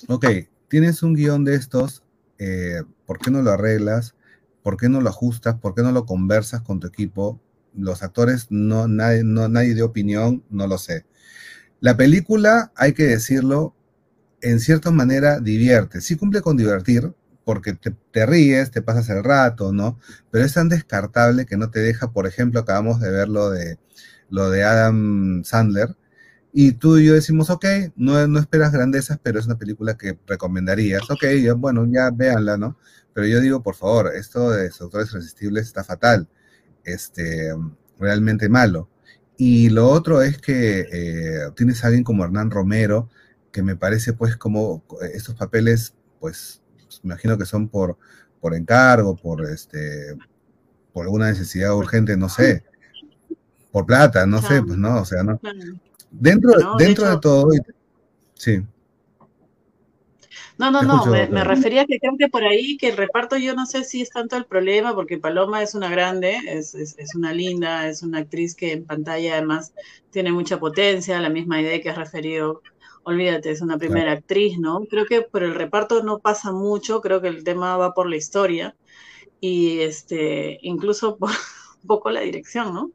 [0.08, 0.26] ok,
[0.68, 2.04] tienes un guion de estos,
[2.38, 4.16] eh, ¿por qué no lo arreglas?
[4.66, 5.60] ¿Por qué no lo ajustas?
[5.60, 7.40] ¿Por qué no lo conversas con tu equipo?
[7.76, 11.06] Los actores, no, nadie, no, nadie dio opinión, no lo sé.
[11.82, 13.76] La película, hay que decirlo,
[14.42, 16.02] en cierta manera divierte.
[16.02, 20.00] Sí cumple con divertir, porque te, ríes, te pasas el rato, ¿no?
[20.32, 23.78] Pero es tan descartable que no te deja, por ejemplo, acabamos de ver lo de,
[24.32, 25.96] lo de Adam Sandler,
[26.52, 27.66] y tú y yo decimos, ok,
[27.98, 31.04] no, no esperas grandezas, pero es una película que recomendarías.
[31.12, 31.24] Ok,
[31.56, 32.80] bueno, ya véanla, ¿no?
[33.16, 36.28] Pero yo digo, por favor, esto de Seductores Irresistibles está fatal,
[36.84, 37.56] este,
[37.98, 38.90] realmente malo.
[39.38, 43.10] Y lo otro es que eh, tienes a alguien como Hernán Romero,
[43.54, 46.62] que me parece pues como estos papeles, pues,
[47.04, 47.98] me imagino que son por,
[48.42, 50.18] por encargo, por este,
[50.92, 52.66] por alguna necesidad urgente, no sé,
[53.72, 55.40] por plata, no sé, pues no, o sea, no.
[56.12, 57.50] Dentro, No, dentro de hecho- todo,
[58.34, 58.62] sí.
[60.58, 63.56] No, no, no, me, refería a que creo que por ahí que el reparto yo
[63.56, 67.14] no sé si es tanto el problema, porque Paloma es una grande, es, es, es
[67.16, 69.74] una linda, es una actriz que en pantalla además
[70.12, 72.62] tiene mucha potencia, la misma idea que has referido,
[73.04, 74.86] olvídate, es una primera actriz, ¿no?
[74.90, 78.16] Creo que por el reparto no pasa mucho, creo que el tema va por la
[78.16, 78.76] historia
[79.40, 82.92] y este, incluso por un poco la dirección, ¿no?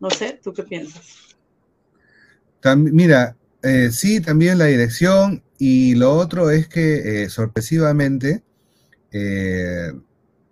[0.00, 1.36] No sé, ¿tú qué piensas?
[2.60, 8.44] Tam- mira, eh, sí, también la dirección y lo otro es que eh, sorpresivamente
[9.10, 9.92] eh,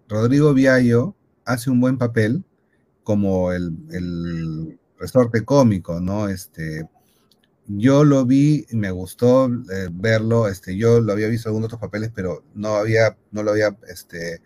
[0.09, 2.45] Rodrigo Viallo hace un buen papel
[3.05, 6.29] como el, el resorte cómico, ¿no?
[6.29, 6.89] Este,
[7.69, 11.67] yo lo vi, y me gustó eh, verlo, este, yo lo había visto en algunos
[11.67, 14.43] otros papeles, pero no había, no lo había, este,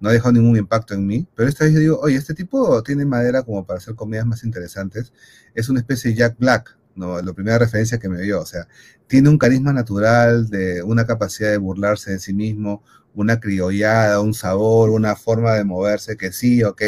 [0.00, 1.26] no dejado ningún impacto en mí.
[1.34, 4.44] Pero esta vez yo digo, oye, este tipo tiene madera como para hacer comedias más
[4.44, 5.12] interesantes.
[5.54, 7.20] Es una especie de Jack Black, ¿no?
[7.22, 8.66] La primera referencia que me dio, o sea,
[9.06, 12.82] tiene un carisma natural, de una capacidad de burlarse de sí mismo,
[13.14, 16.82] una criollada, un sabor, una forma de moverse que sí, ok,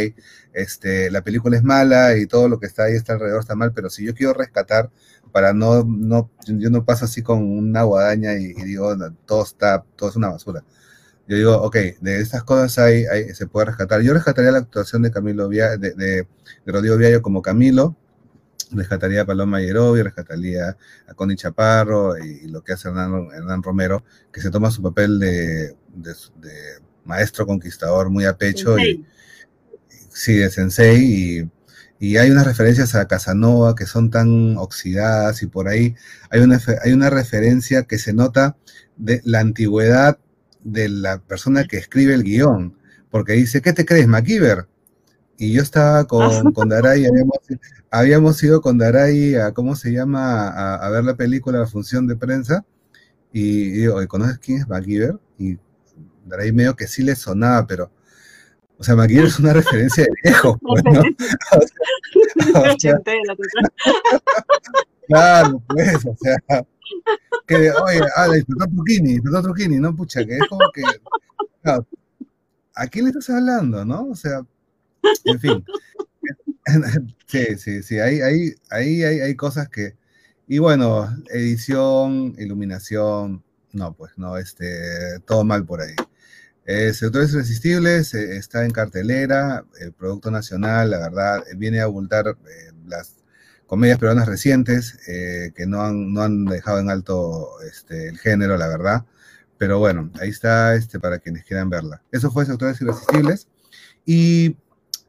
[0.52, 3.72] este, la película es mala y todo lo que está ahí está alrededor está mal,
[3.72, 4.90] pero si yo quiero rescatar
[5.32, 9.42] para no, no, yo no paso así con una guadaña y, y digo, "No, todo
[9.44, 10.64] está, todo es una basura.
[11.28, 14.00] Yo digo, ok, de estas cosas hay, hay- se puede rescatar.
[14.02, 16.06] Yo rescataría la actuación de Camilo Via, de, de,
[16.66, 17.96] de Rodrigo Viallo como Camilo,
[18.72, 23.62] rescataría a Paloma Yerovi, rescataría a Connie Chaparro y, y lo que hace Hernán, Hernán
[23.62, 26.52] Romero, que se toma su papel de, de- de
[27.04, 29.04] maestro conquistador muy a pecho y,
[30.10, 31.50] sí, de sensei y,
[31.98, 35.94] y hay unas referencias a Casanova que son tan oxidadas y por ahí
[36.30, 38.56] hay una, hay una referencia que se nota
[38.96, 40.18] de la antigüedad
[40.64, 42.76] de la persona que escribe el guion,
[43.10, 44.66] porque dice, ¿qué te crees, MacGyver?
[45.38, 47.38] Y yo estaba con, con Daray, habíamos,
[47.90, 52.06] habíamos ido con Daray a, ¿cómo se llama?, a, a ver la película, la función
[52.06, 52.64] de prensa,
[53.32, 55.18] y digo, "Oye, ¿conoces quién es MacGyver?
[55.38, 55.58] Y
[56.24, 57.90] Daray medio que sí le sonaba, pero,
[58.78, 61.02] o sea, MacGyver es una referencia de viejo, pues, ¿no?
[62.54, 62.98] O sea.
[65.06, 66.64] Claro, pues, o sea,
[67.46, 70.82] que, oye, ah, el inspector Truquini, inspector Truquini, no, pucha, que es como que,
[71.62, 71.86] claro,
[72.74, 74.08] ¿a quién le estás hablando, no?
[74.08, 74.44] O sea,
[75.24, 75.64] en fin.
[77.28, 79.96] Sí, sí, sí, ahí, ahí, ahí hay, hay cosas que,
[80.48, 85.94] y bueno, edición, iluminación, no, pues, no, este, todo mal por ahí.
[86.66, 93.16] Eh, Irresistibles está en cartelera, el producto nacional, la verdad, viene a abultar eh, las
[93.66, 98.56] comedias peruanas recientes eh, que no han, no han dejado en alto este, el género,
[98.56, 99.04] la verdad.
[99.58, 102.02] Pero bueno, ahí está este, para quienes quieran verla.
[102.12, 103.48] Eso fue Sectores Irresistibles.
[104.04, 104.56] Y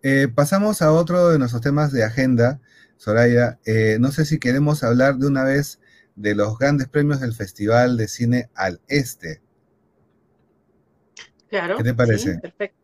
[0.04, 2.60] eh, pasamos a otro de nuestros temas de agenda,
[2.98, 3.60] Soraya.
[3.66, 5.80] Eh, no sé si queremos hablar de una vez
[6.16, 9.42] de los grandes premios del Festival de Cine al Este.
[11.50, 11.78] Claro.
[11.78, 12.34] ¿Qué te parece?
[12.34, 12.78] sí, perfecto.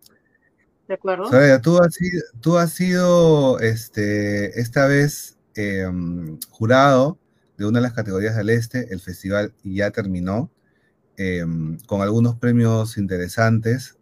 [0.87, 1.29] De acuerdo.
[1.29, 5.87] Soraya, tú has sido, tú has sido este, esta vez eh,
[6.49, 7.17] jurado
[7.57, 8.93] de una de las categorías del Este.
[8.93, 10.51] El festival ya terminó
[11.17, 11.45] eh,
[11.87, 13.97] con algunos premios interesantes.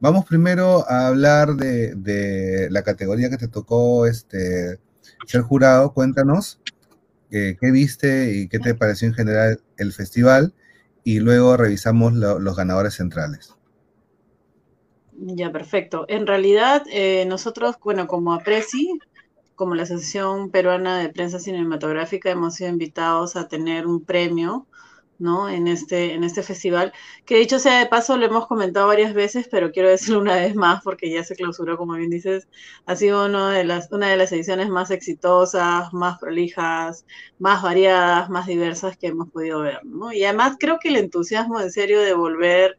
[0.00, 4.78] Vamos primero a hablar de, de la categoría que te tocó este,
[5.26, 5.92] ser jurado.
[5.92, 6.60] Cuéntanos
[7.30, 10.54] eh, qué viste y qué te pareció en general el festival.
[11.04, 13.54] Y luego revisamos lo- los ganadores centrales.
[15.12, 16.04] Ya, perfecto.
[16.08, 18.98] En realidad, eh, nosotros, bueno, como APRESI,
[19.54, 24.68] como la Asociación Peruana de Prensa Cinematográfica, hemos sido invitados a tener un premio,
[25.18, 25.48] ¿no?
[25.48, 26.92] En este, en este festival,
[27.24, 30.54] que dicho sea de paso, lo hemos comentado varias veces, pero quiero decirlo una vez
[30.54, 32.48] más porque ya se clausuró, como bien dices,
[32.86, 37.04] ha sido uno de las, una de las ediciones más exitosas, más prolijas,
[37.38, 40.12] más variadas, más diversas que hemos podido ver, ¿no?
[40.12, 42.78] Y además creo que el entusiasmo en serio de volver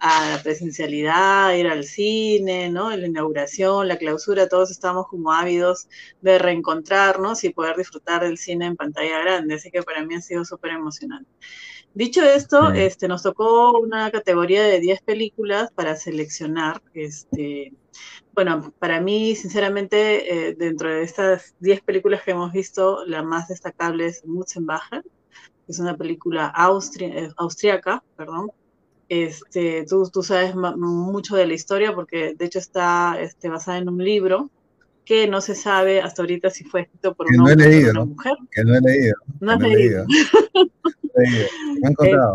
[0.00, 2.90] a la presencialidad, ir al cine, ¿no?
[2.96, 5.88] La inauguración, la clausura, todos estamos como ávidos
[6.20, 10.20] de reencontrarnos y poder disfrutar del cine en pantalla grande, así que para mí ha
[10.22, 11.30] sido súper emocionante.
[11.94, 12.76] Dicho esto, Mm.
[12.76, 17.72] este, nos tocó una categoría de 10 películas para seleccionar, este,
[18.32, 23.48] bueno, para mí, sinceramente, eh, dentro de estas 10 películas que hemos visto, la más
[23.48, 28.50] destacable es Mutzenbacher, que es una película austri- eh, austriaca, perdón,
[29.10, 33.88] este, tú, tú sabes mucho de la historia porque de hecho está este, basada en
[33.88, 34.50] un libro
[35.10, 37.66] que no se sabe hasta ahorita si fue escrito por Que un no he hombre
[37.66, 38.06] o por leído, una ¿no?
[38.06, 38.36] mujer.
[38.52, 39.14] Que no he leído.
[39.40, 40.04] No no he leído.
[40.06, 40.70] No
[41.22, 41.48] Eh,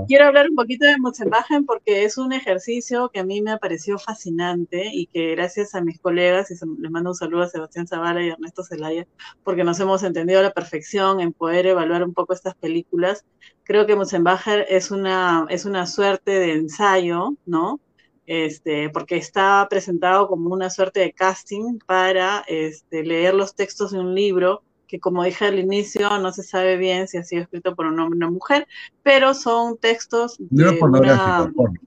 [0.05, 3.57] quiero hablar un poquito de Mutzenbachen porque es un ejercicio que a mí me ha
[3.57, 7.87] parecido fascinante y que gracias a mis colegas, y les mando un saludo a Sebastián
[7.87, 9.07] Zavala y Ernesto Zelaya,
[9.45, 13.23] porque nos hemos entendido a la perfección en poder evaluar un poco estas películas.
[13.63, 17.79] Creo que Mutzenbacher es una, es una suerte de ensayo, ¿no?
[18.25, 23.99] Este, porque está presentado como una suerte de casting para este, leer los textos de
[23.99, 27.75] un libro que como dije al inicio, no se sabe bien si ha sido escrito
[27.75, 28.67] por un hombre o una mujer,
[29.03, 31.79] pero son textos de pornográfico, una,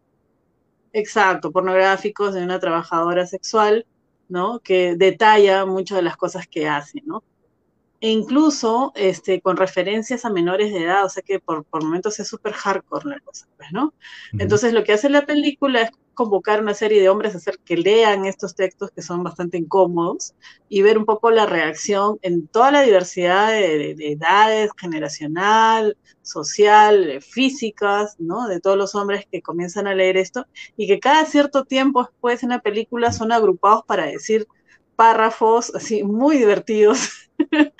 [0.92, 3.86] exacto, pornográficos de una trabajadora sexual,
[4.28, 4.60] ¿no?
[4.60, 7.22] Que detalla muchas de las cosas que hace, ¿no?
[8.00, 12.20] E incluso este, con referencias a menores de edad, o sea que por, por momentos
[12.20, 13.92] es súper hardcore la cosa, pues, ¿no?
[14.36, 17.76] Entonces lo que hace la película es convocar una serie de hombres a hacer que
[17.76, 20.34] lean estos textos que son bastante incómodos
[20.68, 25.96] y ver un poco la reacción en toda la diversidad de, de- de edades, generacional,
[26.22, 28.46] social, eh, físicas, ¿no?
[28.48, 32.42] De todos los hombres que comienzan a leer esto y que cada cierto tiempo después
[32.44, 34.46] en la película son agrupados para decir
[34.96, 37.27] párrafos así muy divertidos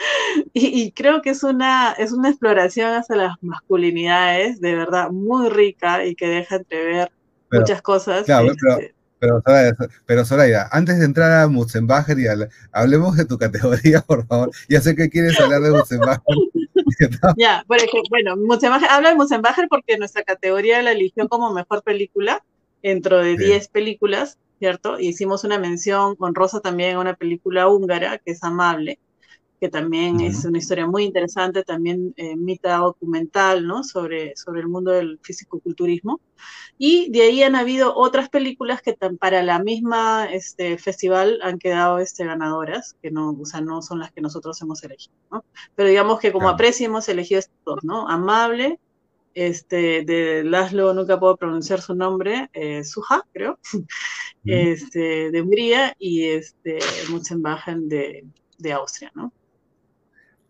[0.53, 5.49] y, y creo que es una, es una exploración hacia las masculinidades de verdad muy
[5.49, 7.11] rica y que deja entrever
[7.49, 8.25] Pero, muchas cosas.
[8.25, 8.79] Claro, pero,
[9.18, 14.01] pero, Soraya, pero Soraya, antes de entrar a Mutzenbacher y al- hablemos de tu categoría,
[14.03, 14.51] por favor.
[14.68, 16.23] Ya sé que quieres hablar de Mutzenbacher.
[17.37, 21.83] Ya, por ejemplo, bueno, Mutzenbacher, habla de Mutzenbacher porque nuestra categoría la eligió como mejor
[21.83, 22.42] película
[22.83, 23.44] dentro de Sí.
[23.44, 24.99] 10 películas, ¿cierto?
[24.99, 28.99] Y hicimos una mención honrosa también a una película húngara que es Amable,
[29.61, 33.83] que también es una historia muy interesante, también eh, mitad documental, ¿no?
[33.85, 36.21] Sobre, sobre el mundo del fisicoculturismo.
[36.79, 41.59] Y de ahí han habido otras películas que tan- para la misma este, festival han
[41.59, 45.44] quedado este, ganadoras, que no, o sea, no son las que nosotros hemos elegido, ¿no?
[45.75, 46.55] Pero digamos que como Claro.
[46.55, 48.09] aprecio hemos elegido estos dos, ¿no?
[48.09, 48.79] Amable,
[49.35, 53.59] este, de Laszlo, nunca puedo pronunciar su nombre, eh, Suja, creo,
[54.44, 56.79] este, de Hungría, y este,
[57.11, 58.25] Mutzenbachen de,
[58.59, 59.33] de Austria, ¿no?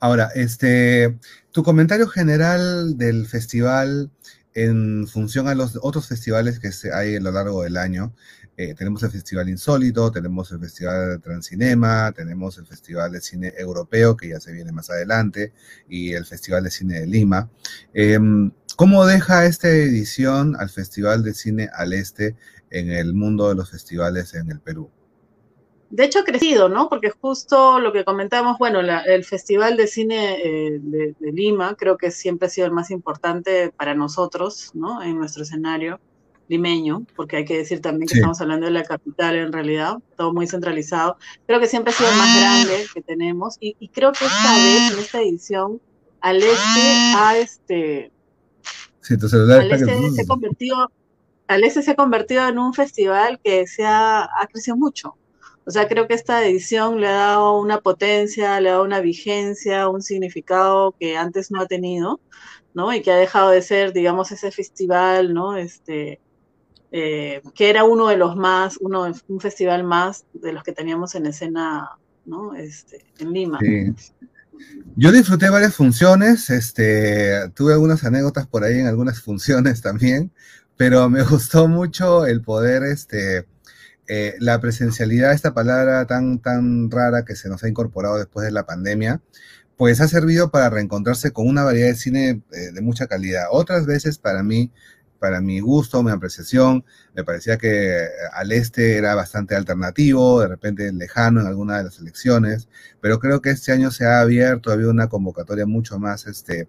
[0.00, 1.18] Ahora, este,
[1.50, 4.10] tu comentario general del festival
[4.54, 8.14] en función a los otros festivales que hay a lo largo del año.
[8.56, 13.54] Eh, tenemos el Festival Insólito, tenemos el Festival de Transcinema, tenemos el Festival de Cine
[13.56, 15.52] Europeo, que ya se viene más adelante,
[15.88, 17.48] y el Festival de Cine de Lima.
[17.94, 22.36] Em, ¿Cómo deja esta edición al Festival de Cine al Este
[22.70, 24.90] en el mundo de los festivales en el Perú?
[25.90, 26.88] De hecho, ha crecido, ¿no?
[26.90, 32.10] Porque justo lo que comentamos, bueno, el Festival de Cine eh, de, Lima creo que
[32.10, 35.02] siempre ha sido el más importante para nosotros, ¿no?
[35.02, 35.98] En nuestro escenario
[36.48, 40.32] limeño, porque hay que decir también que estamos hablando de la capital en realidad, todo
[40.32, 41.16] muy centralizado.
[41.46, 44.92] Creo que siempre ha sido el más grande que tenemos y, creo que esta vez,
[44.92, 45.80] en esta edición,
[46.20, 46.80] al este
[47.16, 48.12] ha este...
[49.00, 50.90] Sí, tu celular al este se ha convertido,
[51.46, 55.16] al este se ha convertido en un festival que se ha, ha crecido mucho
[55.68, 59.00] o sea, creo que esta edición le ha dado una potencia, le ha dado una
[59.00, 62.20] vigencia, un significado que antes no ha tenido,
[62.72, 62.90] ¿no?
[62.94, 65.58] Y que ha dejado de ser, digamos, ese festival, ¿no?
[65.58, 66.20] Este,
[66.90, 71.14] eh, que era uno de los más, uno, un festival más de los que teníamos
[71.14, 72.54] en escena, ¿no?
[72.54, 73.58] Este, en Lima.
[73.60, 73.92] Sí.
[74.96, 80.32] Yo disfruté varias funciones, este, tuve algunas anécdotas por ahí en algunas funciones también,
[80.78, 83.44] pero me gustó mucho el poder, este,
[84.10, 88.52] eh, la presencialidad, esta palabra tan, tan rara que se nos ha incorporado después de
[88.52, 89.20] la pandemia,
[89.76, 93.44] pues ha servido para reencontrarse con una variedad de cine eh, de mucha calidad.
[93.50, 94.72] Otras veces para mí,
[95.18, 100.48] para mi gusto, mi apreciación, me parecía que eh, al este era bastante alternativo, de
[100.48, 102.68] repente lejano en alguna de las elecciones,
[103.02, 106.66] pero creo que este año se ha abierto, ha una convocatoria mucho más este,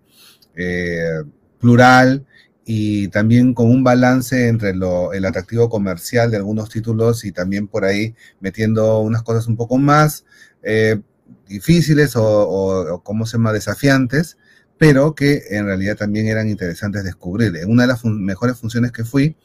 [1.60, 2.26] plural
[2.72, 7.68] y también con un balance entre lo, el atractivo comercial de algunos títulos y también
[7.68, 10.24] por ahí metiendo unas cosas un poco más
[10.62, 11.00] eh,
[11.48, 14.38] difíciles o, o, como se llama, desafiantes,
[14.78, 17.56] pero que en realidad también eran interesantes descubrir.
[17.56, 19.36] En una de las mejores funciones que fui,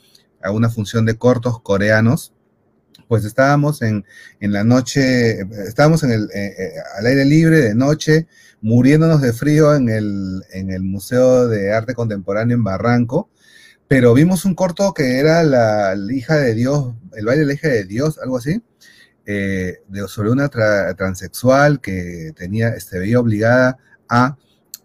[0.42, 2.33] a una función de cortos coreanos,
[3.08, 4.04] pues estábamos en,
[4.40, 8.26] en la noche, estábamos en el, eh, eh, al aire libre de noche,
[8.60, 13.28] muriéndonos de frío en el, en el Museo de Arte Contemporáneo en Barranco,
[13.88, 17.68] pero vimos un corto que era la, hija de Dios, el baile de la hija
[17.68, 18.62] de Dios, algo así,
[19.26, 23.78] eh, de, sobre una transexual que tenía, este, veía obligada
[24.08, 24.36] a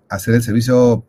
[0.09, 1.05] hacer el servicio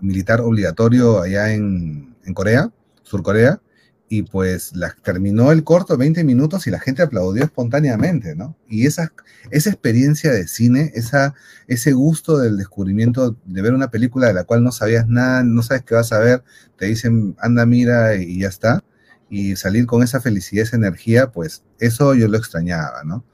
[0.00, 2.70] militar obligatorio allá en Corea,
[3.02, 3.60] Sur Corea,
[4.08, 8.56] y pues la, terminó el corto 20 minutos y la gente aplaudió espontáneamente, ¿no?
[8.68, 9.12] Y esa,
[9.50, 11.34] esa experiencia de cine, esa,
[11.66, 15.62] ese gusto del descubrimiento de ver una película de la cual no sabías nada, no
[15.62, 16.42] sabes qué vas a ver,
[16.76, 18.82] te dicen, anda, mira y ya está,
[19.28, 23.24] y salir con esa felicidad, esa energía, pues eso yo lo extrañaba, ¿no?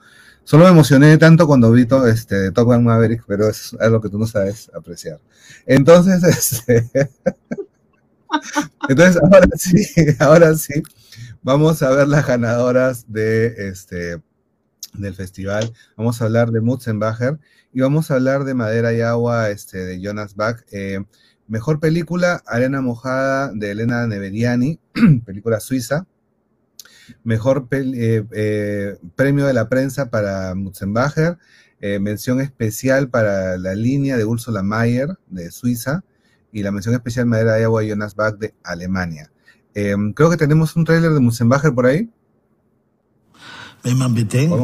[0.43, 4.11] Solo me emocioné tanto cuando vi todo, este, Top Gun Maverick, pero es algo que
[4.11, 5.21] tú no sabes apreciar.
[5.67, 6.23] Entonces,
[6.69, 7.11] este...
[8.88, 9.87] Entonces, ahora sí,
[10.18, 10.83] ahora sí,
[11.42, 14.20] vamos a ver las ganadoras de este
[14.94, 15.73] del festival.
[15.97, 17.38] Vamos a hablar de Mutzenbacher
[17.73, 20.61] y vamos a hablar de Madera y Agua este, de Jonas Bach.
[20.70, 21.01] Eh,
[21.49, 24.79] mejor película, Arena Mojada de Elena Neveriani,
[25.27, 26.07] película suiza.
[27.23, 31.38] Mejor eh, eh, premio de la prensa para Mutzenbacher.
[32.01, 36.03] mención especial para la línea de Ursula Mayer de Suiza
[36.55, 39.31] y la mención especial Madera de Agua Jonas Bach de Alemania.
[39.75, 42.09] Eh, creo que tenemos un tráiler de Mussenbacher por ahí.
[43.83, 44.57] Wenn man bedenkt,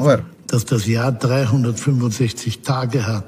[0.47, 3.27] dass das Jahr 365 Tage hat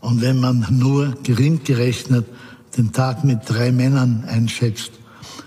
[0.00, 2.26] und wenn man nur gering gerechnet
[2.76, 4.92] den Tag mit drei Männern einschätzt,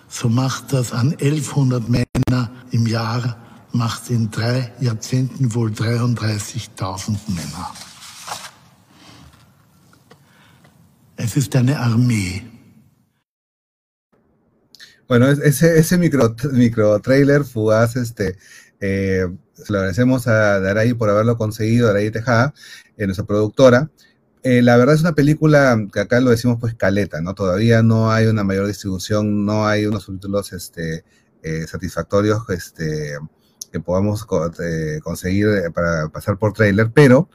[0.09, 3.37] so macht das an 1100 Männer im Jahr,
[3.71, 7.71] macht in drei Jahrzehnten wohl 33.000 Männer.
[11.17, 11.75] Es ist eine.
[15.07, 18.37] Bueno, ese, ese micro, micro trailer fugaz, este,
[18.79, 19.27] eh,
[19.69, 22.53] lo agradecemos a Daray por haberlo conseguido, Daray Tejada,
[22.97, 23.91] eh, nuestra productora.
[24.41, 27.35] Eh, la verdad es una película que acá lo decimos pues caleta, ¿no?
[27.35, 31.05] Todavía no hay una mayor distribución, no hay unos subtítulos este,
[31.43, 33.17] eh, satisfactorios este,
[33.71, 34.25] que podamos
[35.03, 37.29] conseguir para pasar por trailer, pero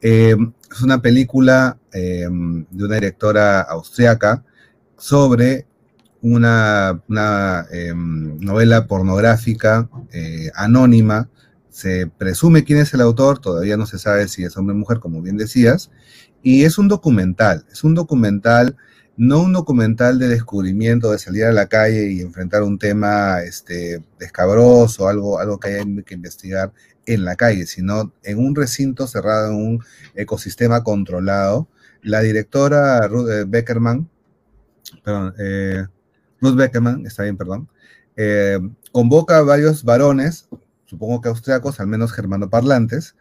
[0.00, 0.36] eh,
[0.70, 2.26] es una película eh,
[2.70, 4.44] de una directora austriaca
[4.96, 5.66] sobre
[6.22, 7.02] una,
[7.72, 9.88] eh, novela pornográfica
[10.54, 11.28] anónima.
[11.70, 15.00] Se presume quién es el autor, todavía no se sabe si es hombre o mujer,
[15.00, 15.90] como bien decías,
[16.42, 18.76] y es un documental, es un documental
[19.20, 24.02] no un documental de descubrimiento, de salir a la calle y enfrentar un tema este,
[24.18, 26.72] descabroso, algo, algo que hay que investigar
[27.04, 31.68] en la calle, sino en un recinto cerrado, en un ecosistema controlado.
[32.00, 34.08] La directora Ruth eh, Beckerman,
[35.04, 35.84] perdón, eh,
[36.40, 37.68] Ruth Beckerman, está bien, perdón,
[38.16, 38.58] eh,
[38.90, 40.48] convoca a varios varones,
[40.86, 43.16] supongo que austriacos, al menos germanoparlantes,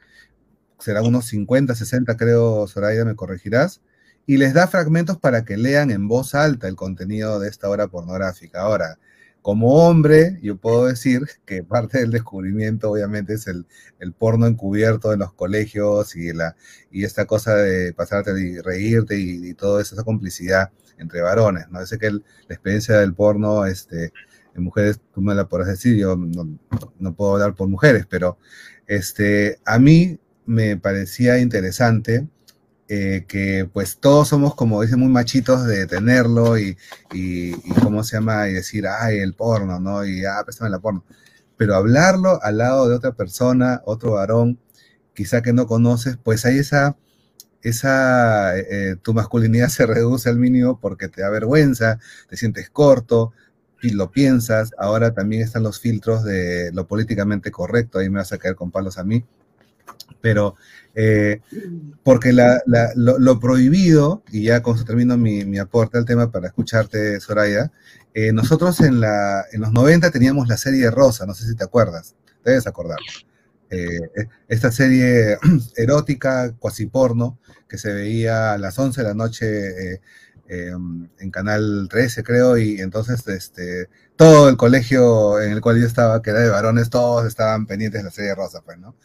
[0.79, 3.81] serán unos 50, 60 creo, Soraya, me corregirás,
[4.25, 7.87] y les da fragmentos para que lean en voz alta el contenido de esta obra
[7.87, 8.61] pornográfica.
[8.61, 8.99] Ahora,
[9.41, 13.65] como hombre, yo puedo decir que parte del descubrimiento obviamente es el,
[13.99, 16.55] el porno encubierto en los colegios y, la,
[16.91, 21.83] y esta cosa de pasarte y reírte y, y toda esa complicidad entre varones, ¿no?
[21.85, 24.11] Sé que la experiencia del porno, este,
[24.55, 26.59] en mujeres, tú me la podrás decir, yo no,
[26.99, 28.37] no, puedo hablar por mujeres, pero
[28.87, 32.27] este, a mí me parecía interesante
[32.91, 36.75] eh, que pues todos somos, como dicen, muy machitos de tenerlo y,
[37.13, 40.03] y, cómo se llama, y decir, ay, el porno, ¿no?
[40.05, 41.03] Y, ah, préstame la porno.
[41.55, 44.59] Pero hablarlo al lado de otra persona, otro varón,
[45.13, 46.97] quizá que no conoces, pues hay esa,
[47.61, 52.69] esa, eh, eh, tu masculinidad se reduce al mínimo porque te da vergüenza, te sientes
[52.71, 53.33] corto,
[53.81, 58.33] y lo piensas, ahora también están los filtros de lo políticamente correcto, ahí me vas
[58.33, 59.23] a caer con palos a mí,
[60.21, 60.55] pero
[61.01, 61.39] eh,
[62.03, 66.47] porque la, la, lo, prohibido, y ya con eso termino mi, aporte al tema para
[66.47, 67.71] escucharte, Soraya,
[68.13, 71.63] eh, nosotros en, la, en los 90 teníamos la serie Rosa, no sé si te
[71.63, 72.97] acuerdas, debes acordar.
[73.69, 73.97] Eh,
[74.49, 75.37] esta serie
[75.77, 77.39] erótica, cuasi porno,
[77.69, 80.01] que se veía a las 11 de la noche
[80.49, 83.87] en Canal 13, creo, y entonces este,
[84.17, 88.01] todo el colegio en el cual yo estaba, que era de varones, todos estaban pendientes
[88.01, 88.95] de la serie Rosa, pues, ¿no?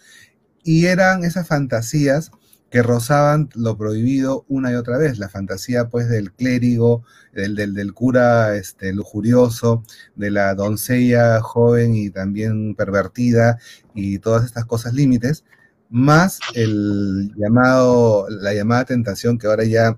[0.65, 2.33] Y eran esas fantasías
[2.71, 7.95] que rozaban lo prohibido una y otra vez, la fantasía pues del clérigo, del, del,
[7.95, 9.85] cura este, lujurioso,
[10.17, 13.59] de la doncella joven y también pervertida
[13.95, 15.45] y todas estas cosas límites,
[15.89, 19.97] más el llamado, la llamada tentación que ahora ya,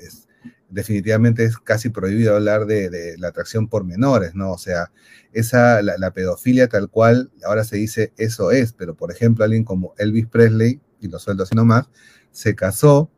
[0.00, 0.23] es,
[0.74, 4.52] definitivamente es casi prohibido hablar de, la atracción por menores, ¿no?
[4.52, 4.90] O sea,
[5.32, 9.94] esa, la, pedofilia tal cual, ahora se dice eso es, pero por ejemplo alguien como
[9.98, 11.88] Elvis Presley, y lo suelto así nomás,
[12.32, 13.10] se casó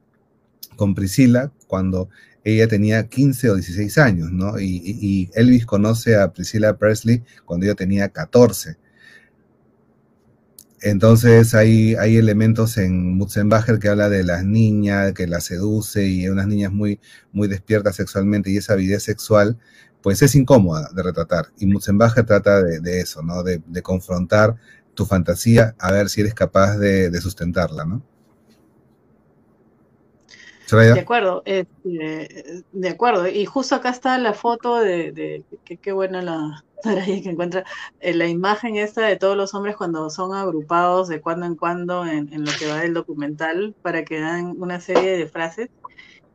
[0.76, 2.10] con Priscila cuando
[2.44, 4.60] ella tenía 15 o 16 años, ¿no?
[4.60, 8.76] Y, y Elvis conoce a Priscilla Presley cuando ella tenía 14.
[10.82, 16.28] Entonces hay, hay elementos en Mutzenbacher que habla de las niñas, que las seduce y
[16.28, 17.00] unas niñas muy,
[17.32, 19.58] muy despiertas sexualmente y esa avidez sexual
[20.02, 21.46] pues es incómoda de retratar.
[21.58, 23.42] Y Mutzenbacher trata de, eso, ¿no?
[23.42, 24.54] De, confrontar
[24.94, 28.02] tu fantasía a ver si eres capaz de, sustentarla, ¿no?
[30.70, 33.28] De acuerdo, este, de acuerdo.
[33.28, 37.64] Y justo acá está la foto de, que qué buena la que encuentra
[38.00, 42.04] eh, la imagen esta de todos los hombres cuando son agrupados de cuando en cuando
[42.04, 45.70] en, en lo que va del documental para que dan una serie de frases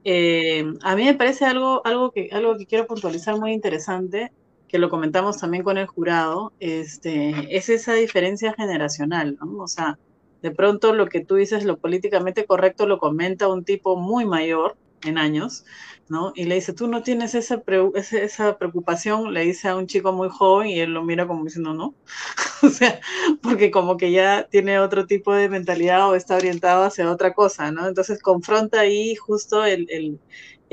[0.03, 4.31] eh, a mí me parece algo, algo, que, algo que quiero puntualizar muy interesante,
[4.67, 9.63] que lo comentamos también con el jurado, este, es esa diferencia generacional, ¿no?
[9.63, 9.99] O sea,
[10.41, 14.75] de pronto lo que tú dices, lo políticamente correcto, lo comenta un tipo muy mayor
[15.03, 15.65] en años,
[16.09, 16.31] ¿no?
[16.35, 17.63] Y le dice, tú no tienes esa,
[17.95, 21.73] esa preocupación, le dice a un chico muy joven y él lo mira como diciendo,
[21.73, 21.95] no,
[22.63, 22.99] o sea,
[23.41, 27.71] porque como que ya tiene otro tipo de mentalidad o está orientado hacia otra cosa,
[27.71, 27.87] ¿no?
[27.87, 30.19] Entonces confronta ahí justo el, el,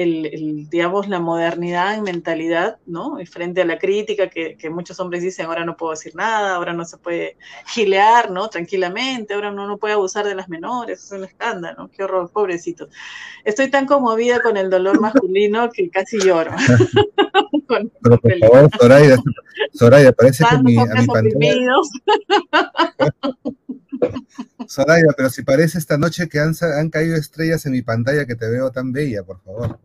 [0.04, 3.20] digamos, la modernidad en mentalidad, ¿no?
[3.20, 6.72] Y frente a la crítica que, muchos hombres dicen, ahora no puedo decir nada, ahora
[6.72, 7.36] no se puede
[7.66, 8.48] gilear, ¿no?
[8.48, 11.90] Tranquilamente, ahora no, no puede abusar de las menores, es un escándalo, ¿no?
[11.90, 12.88] qué horror, pobrecito.
[13.44, 16.52] Estoy tan conmovida con el dolor masculino que casi lloro.
[17.68, 19.16] Pero por favor, Soraya,
[19.72, 21.74] Soraya, parece que mi, a mi pantalla...
[24.66, 28.36] Soraya, pero si parece esta noche que han, han, caído estrellas en mi pantalla que
[28.36, 29.78] te veo tan bella, por favor.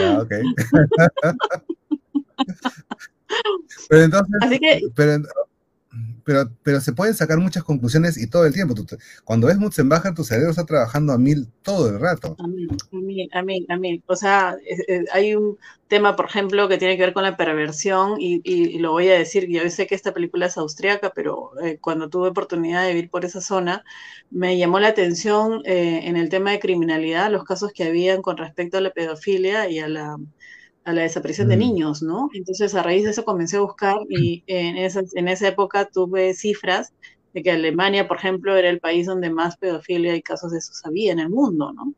[0.00, 0.28] ya, ok.
[3.88, 5.22] pero entonces, Así que, pero,
[6.28, 8.74] pero, pero se pueden sacar muchas conclusiones y todo el tiempo.
[9.24, 12.36] cuando ves Mutzenbacher, tu cerebro está trabajando a mil todo el rato.
[12.38, 12.68] A mil,
[13.32, 14.54] a mil, a mil, O sea,
[15.14, 15.56] hay un
[15.88, 19.14] tema, por ejemplo, que tiene que ver con la perversión y, y, lo voy a
[19.14, 23.08] decir, yo sé que esta película es austriaca, pero eh, cuando tuve oportunidad de vivir
[23.08, 23.82] por esa zona,
[24.30, 28.36] me llamó la atención eh, en el tema de criminalidad, los casos que habían con
[28.36, 30.18] respecto a la pedofilia y a la
[30.88, 31.60] a la desaparición de mm.
[31.60, 32.30] niños, ¿no?
[32.32, 36.32] Entonces a raíz de eso comencé a buscar y en esa, en esa época tuve
[36.32, 36.94] cifras
[37.34, 40.72] de que Alemania, por ejemplo, era el país donde más pedofilia y casos de eso
[40.84, 41.92] había en el mundo, ¿no?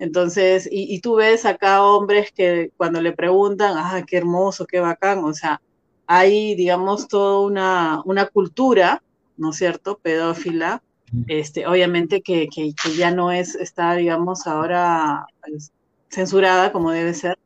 [0.00, 5.22] Entonces, y, tú ves acá hombres que cuando le preguntan, ah, qué hermoso, qué bacán,
[5.24, 5.62] o sea,
[6.08, 9.04] hay, digamos, toda una, una cultura,
[9.36, 10.82] ¿no es cierto?, pedófila,
[11.28, 15.70] este, obviamente que, que, ya no es, está, digamos, ahora pues,
[16.10, 17.38] censurada como debe ser,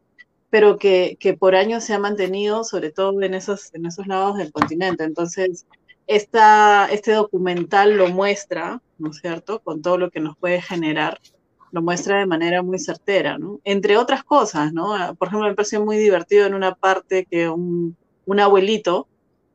[0.51, 4.36] pero que, que, por años se ha mantenido, sobre todo en esos, en esos lados
[4.38, 5.05] del continente.
[5.05, 5.66] Entonces,
[6.07, 11.20] esta, este documental lo muestra, ¿no es cierto?, con todo lo que nos puede generar,
[11.70, 13.61] lo muestra de manera muy certera, ¿no?
[13.64, 15.14] Entre otras cosas, ¿no?
[15.16, 17.94] Por ejemplo, me pareció muy divertido en una parte que un,
[18.24, 19.07] un abuelito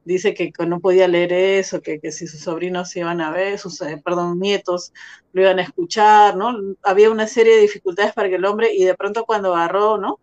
[0.06, 3.58] dice que no podía leer eso, que, que, si sus sobrinos se iban a ver,
[3.58, 4.94] sus, eh, perdón, nietos
[5.32, 6.56] lo iban a escuchar, ¿no?
[6.84, 10.20] Había una serie de dificultades para que el hombre, y de pronto cuando agarró, ¿no?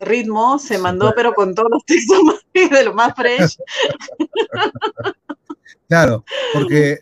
[0.00, 2.18] Ritmo, se mandó, pero con todos los textos
[2.54, 3.58] de lo más fresh.
[5.88, 7.00] Claro, porque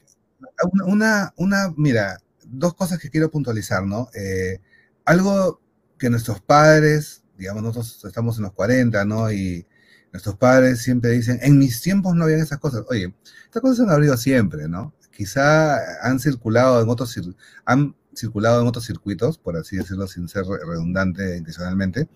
[0.87, 4.09] una, una, mira, dos cosas que quiero puntualizar, ¿no?
[4.15, 4.61] Eh,
[5.05, 5.61] algo
[5.99, 9.31] que nuestros padres, digamos, nosotros estamos en los 40, ¿no?
[9.31, 9.67] Y
[10.13, 12.85] nuestros padres siempre dicen, en mis tiempos no habían esas cosas.
[12.89, 14.95] Oye, estas cosas han habido siempre, ¿no?
[15.11, 17.19] Quizá han circulado en otros,
[17.65, 22.09] han circulado en otros circuitos, por así decirlo, sin ser redundante intencionalmente.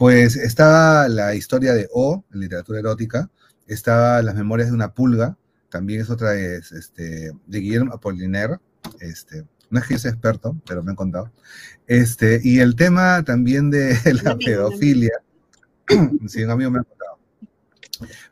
[0.00, 3.28] Pues estaba la historia de O, en literatura erótica,
[3.66, 5.36] estaba Las memorias de una pulga,
[5.68, 8.60] también es otra es, este, de Guillermo Apollinaire,
[8.98, 11.30] este, no es que yo sea experto, pero me han contado.
[11.86, 13.94] Este, y el tema también de
[14.24, 15.20] la pedofilia,
[16.28, 17.18] sí, un amigo me ha contado.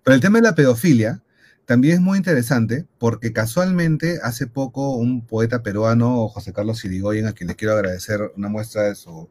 [0.04, 1.22] Pero el tema de la pedofilia
[1.66, 7.34] también es muy interesante porque casualmente hace poco un poeta peruano, José Carlos Sirigoyen, a
[7.34, 9.28] quien le quiero agradecer una muestra de su,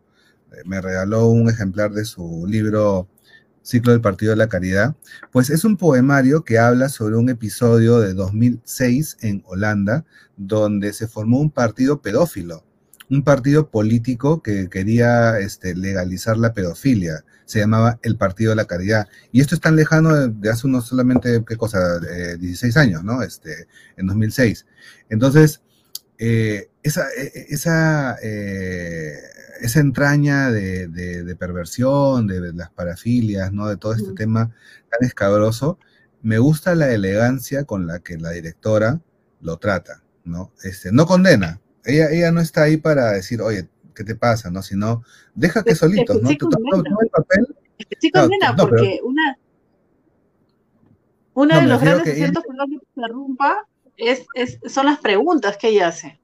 [0.65, 3.07] me regaló un ejemplar de su libro
[3.67, 4.95] Ciclo del Partido de la Caridad,
[5.31, 10.05] pues es un poemario que habla sobre un episodio de 2006 en Holanda,
[10.37, 12.63] donde se formó un partido pedófilo,
[13.09, 17.25] un partido político que quería este, legalizar la pedofilia.
[17.43, 19.07] Se llamaba el Partido de la Caridad.
[19.31, 21.99] Y esto es tan lejano de, hace unos solamente, ¿qué cosa?
[22.37, 23.21] 16 eh, años, ¿no?
[23.21, 24.65] Este, en 2006.
[25.09, 25.61] Entonces,
[26.17, 29.13] eh, esa, e, esa eh,
[29.61, 33.67] esa entraña de, perversión, de, las parafilias, ¿no?
[33.67, 34.51] De todo este tema
[34.89, 35.79] tan escabroso,
[36.21, 39.01] me gusta la elegancia con la que la directora
[39.41, 40.51] lo trata, ¿no?
[40.63, 41.61] Este, no condena.
[41.85, 44.51] Ella, ella no está ahí para decir, oye, ¿qué te pasa?
[44.51, 44.61] ¿no?
[44.61, 45.03] Sino,
[45.33, 46.29] deja que solitos, ¿no?
[46.29, 47.55] Sí el papel.
[47.99, 49.37] sí condena, porque una,
[51.33, 52.65] una de los grandes aciertos ella...
[52.67, 56.19] que interrumpa es, es, son las preguntas que ella hace.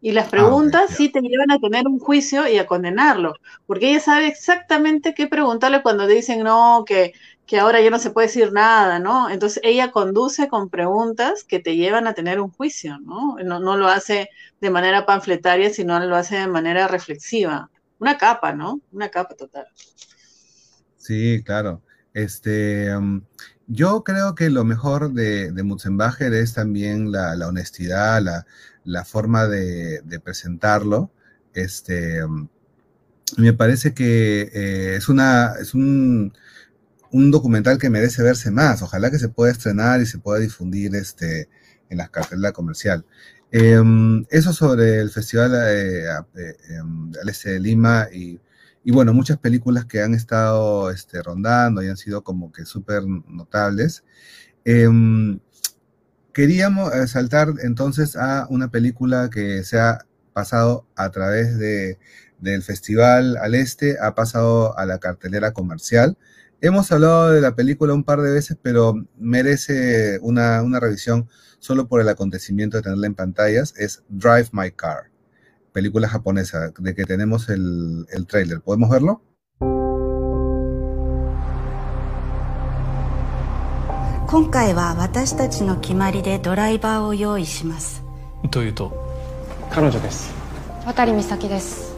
[0.00, 3.34] Y las ah, preguntas sí te llevan a tener un juicio y a condenarlo,
[3.66, 7.14] porque ella sabe exactamente qué preguntarle cuando dicen no, que,
[7.46, 9.28] que ahora ya no se puede decir nada, ¿no?
[9.28, 13.36] Entonces ella conduce con preguntas que te llevan a tener un juicio, ¿no?
[13.44, 14.28] No, no lo hace
[14.60, 17.70] de manera panfletaria, sino lo hace de manera reflexiva.
[17.98, 18.80] Una capa, ¿no?
[18.92, 19.66] Una capa total.
[20.96, 21.82] Sí, claro.
[22.14, 22.90] Este,
[23.66, 28.46] yo creo que lo mejor de, de Mutzenbacher es también la, la honestidad, la,
[28.88, 31.10] la forma de, presentarlo.
[31.54, 32.20] Este,
[33.36, 36.32] me parece que eh, es, una, es un,
[37.12, 38.82] documental que merece verse más.
[38.82, 41.48] Ojalá que se pueda estrenar y se pueda difundir este,
[41.90, 43.04] en las cartelas comercial.
[43.50, 46.04] Em, eso sobre el Festival eh,
[46.36, 48.40] eh, em, al Este de Lima y,
[48.90, 54.04] bueno, muchas películas que han estado este, rondando y han sido como que súper notables.
[54.64, 55.40] Em,
[56.32, 61.98] queríamos eh, saltar entonces a una película que se ha pasado a través de,
[62.40, 66.16] del Festival al Este, ha pasado a la cartelera comercial.
[66.60, 71.28] Hemos hablado de la película un par de veces, pero merece una, revisión
[71.60, 73.74] solo por el acontecimiento de tenerla en pantallas.
[73.76, 75.10] Es Drive My Car,
[75.72, 78.60] película japonesa, de que tenemos el, el tráiler.
[78.60, 79.22] ¿Podemos verlo?
[84.30, 88.04] 今回は私たちの決まりでドライバーを用意します。
[88.50, 88.92] というと？
[89.70, 90.34] 彼女です。
[90.84, 91.96] 渡美咲です。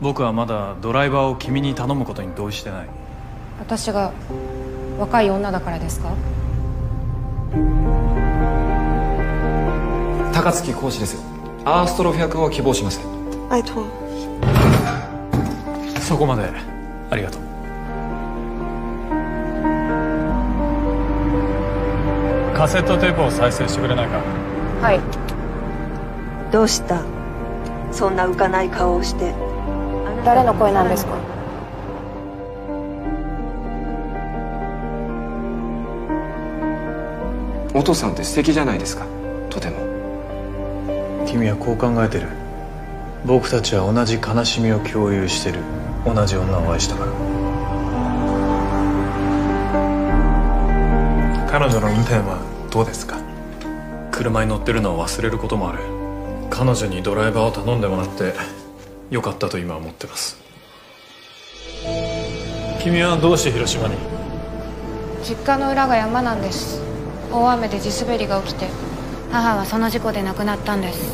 [0.00, 2.86] 僕はまだドライバーを君に頼むことに同意してない。
[3.58, 4.12] 私が
[4.96, 6.14] 若い女だからですか？
[10.32, 11.20] 高槻講師です。
[11.64, 13.00] アーストロフ役を希望します。
[13.50, 13.86] ありがとう
[16.00, 16.48] そこまで。
[17.10, 17.42] ありがとう
[22.62, 24.18] カセットテープを再生してくれないか？
[24.80, 25.00] はい。
[26.52, 27.02] どうした？
[27.90, 29.34] そんな浮かない顔をして。
[30.24, 31.16] 誰の声なんですか？
[37.74, 39.06] お父さんって素敵じゃないですか。
[39.50, 39.78] とても。
[41.26, 42.28] 君はこう考えてる。
[43.26, 45.58] 僕たちは同じ悲しみを共有してる。
[46.06, 47.10] 同じ女を愛したから。
[51.50, 52.51] 彼女の運転は？
[52.72, 53.18] どうですか？
[54.10, 55.80] 車に乗ってるのを忘れることもある。
[56.48, 58.32] 彼女にドライバーを頼んでもらって
[59.10, 60.38] よかったと今は思ってます。
[62.82, 63.96] 君はどうして広島に？
[65.22, 66.80] 実家の裏が山なんです。
[67.30, 68.68] 大雨で地滑りが起きて
[69.30, 71.12] 母はその事故で亡くなったんです。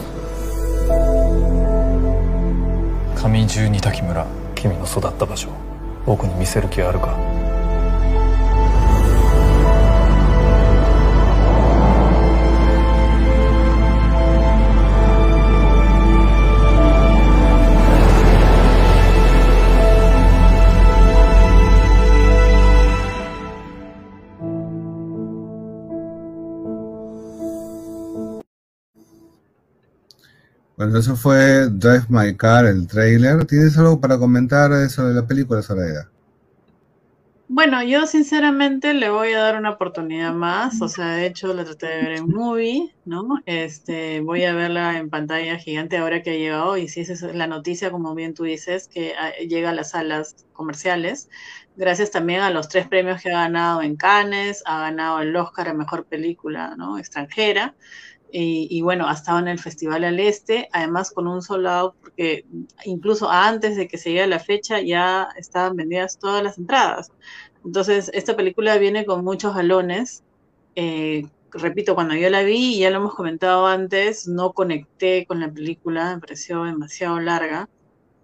[3.16, 5.48] 上十二滝村君の育った場所
[6.06, 7.18] 僕に見せる気はあるか？
[30.88, 33.44] Bueno, eso fue Drive My Car, el trailer.
[33.44, 36.08] ¿Tienes algo para comentar sobre la película, Soraya?
[37.46, 41.66] Bueno, yo sinceramente le voy a dar una oportunidad más, o sea, de hecho la
[41.66, 43.42] traté de ver en movie, ¿no?
[43.44, 47.22] Este, voy a verla en pantalla gigante ahora que ha llegado y si esa es
[47.34, 51.28] la noticia, como bien tú dices, que ah, llega a las salas comerciales,
[51.76, 55.68] gracias también a los tres premios que ha ganado en Cannes, ha ganado el Oscar
[55.68, 56.96] a Mejor Película, ¿no?
[56.96, 57.74] Extranjera,
[58.30, 62.44] y, bueno, ha en el Festival al Este, además con un soldado, porque
[62.84, 67.10] incluso antes de que se llegue la fecha ya estaban vendidas todas las entradas.
[67.64, 70.22] Entonces, esta película viene con muchos galones.
[70.74, 75.50] Eh, repito, cuando yo la vi, ya lo hemos comentado antes, no conecté con la
[75.50, 77.68] película, me pareció demasiado larga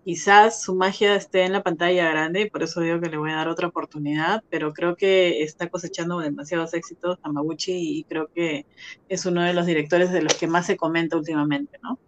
[0.05, 3.31] quizás su magia esté en la pantalla grande y por eso digo que le voy
[3.31, 8.67] a dar otra oportunidad, pero creo que está cosechando demasiados éxitos Tamaguchi y creo que
[9.09, 11.99] es uno de los directores de los que más se comenta últimamente, ¿no?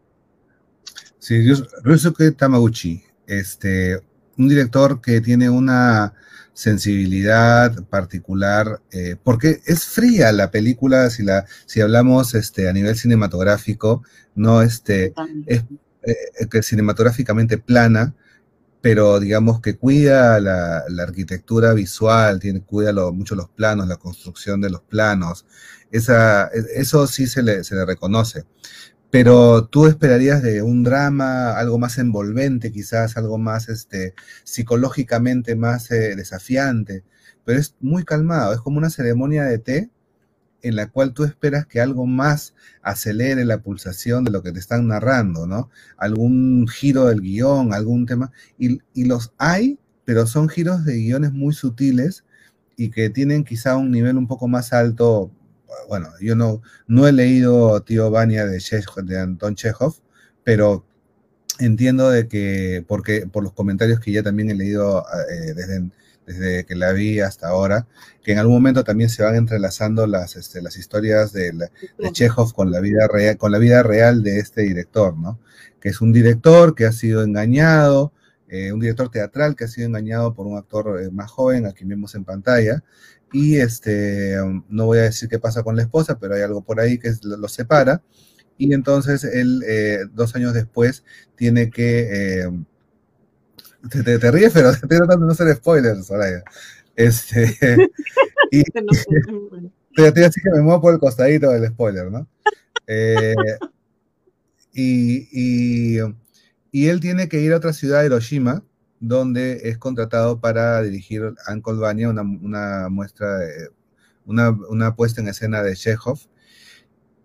[1.18, 1.42] Sí,
[1.82, 4.01] Ryusuke Tamaguchi, este,
[4.36, 6.14] un director que tiene una
[6.53, 12.97] sensibilidad particular, eh, porque es fría la película, si la, si hablamos este, a nivel
[12.97, 14.03] cinematográfico,
[14.34, 15.12] no este,
[15.47, 15.64] es
[16.07, 18.15] eh, que cinematográficamente plana,
[18.81, 24.71] pero digamos que cuida la, arquitectura visual, tiene, cuida mucho los planos, la construcción de
[24.71, 25.47] los planos.
[25.91, 28.45] Esa, eso sí se le, se le reconoce.
[29.11, 35.91] Pero tú esperarías de un drama algo más envolvente, quizás algo más este, psicológicamente más
[35.91, 37.05] eh, desafiante,
[37.45, 39.91] pero es muy calmado, es como una ceremonia de té
[40.63, 44.59] en la cual tú esperas que algo más acelere la pulsación de lo que te
[44.59, 45.71] están narrando, ¿no?
[45.97, 51.55] Algún giro del guion, algún tema, y, los hay, pero son giros de guiones muy
[51.55, 52.25] sutiles
[52.77, 55.31] y que tienen quizá un nivel un poco más alto.
[55.89, 58.61] Bueno, yo no, no he leído Tío Vania de,
[59.05, 59.97] de Anton Chekhov,
[60.45, 60.85] pero
[61.59, 65.91] entiendo de que, porque por los comentarios que ya también he leído eh, desde
[66.27, 67.87] desde que la vi hasta ahora,
[68.22, 72.53] que en algún momento también se van entrelazando las, este, las historias de, de, Chekhov
[72.53, 75.39] con la, vida real, con la vida real de este director, ¿no?
[75.81, 78.12] Que es un director que ha sido engañado,
[78.49, 81.72] eh, un director teatral que ha sido engañado por un actor eh, más joven, a
[81.72, 82.83] quien vemos en pantalla,
[83.33, 84.37] y este,
[84.68, 87.12] no voy a decir qué pasa con la esposa, pero hay algo por ahí que
[87.22, 88.03] lo, separa,
[88.59, 91.05] y entonces él, eh, dos años después,
[91.37, 92.49] tiene que
[93.91, 96.43] te, te, ríes, pero estoy tratando de no ser spoilers, Soraya.
[96.95, 97.57] Este,
[98.51, 98.80] y, te,
[100.24, 102.26] así que me muevo por el costadito del spoiler, ¿no?
[102.87, 103.34] Eh,
[104.72, 106.01] y, y,
[106.70, 108.62] y, él tiene que ir a otra ciudad, Hiroshima,
[109.01, 113.70] donde es contratado para dirigir Uncle Vanya, una, una muestra, de,
[114.24, 116.18] una, una puesta en escena de Chekhov,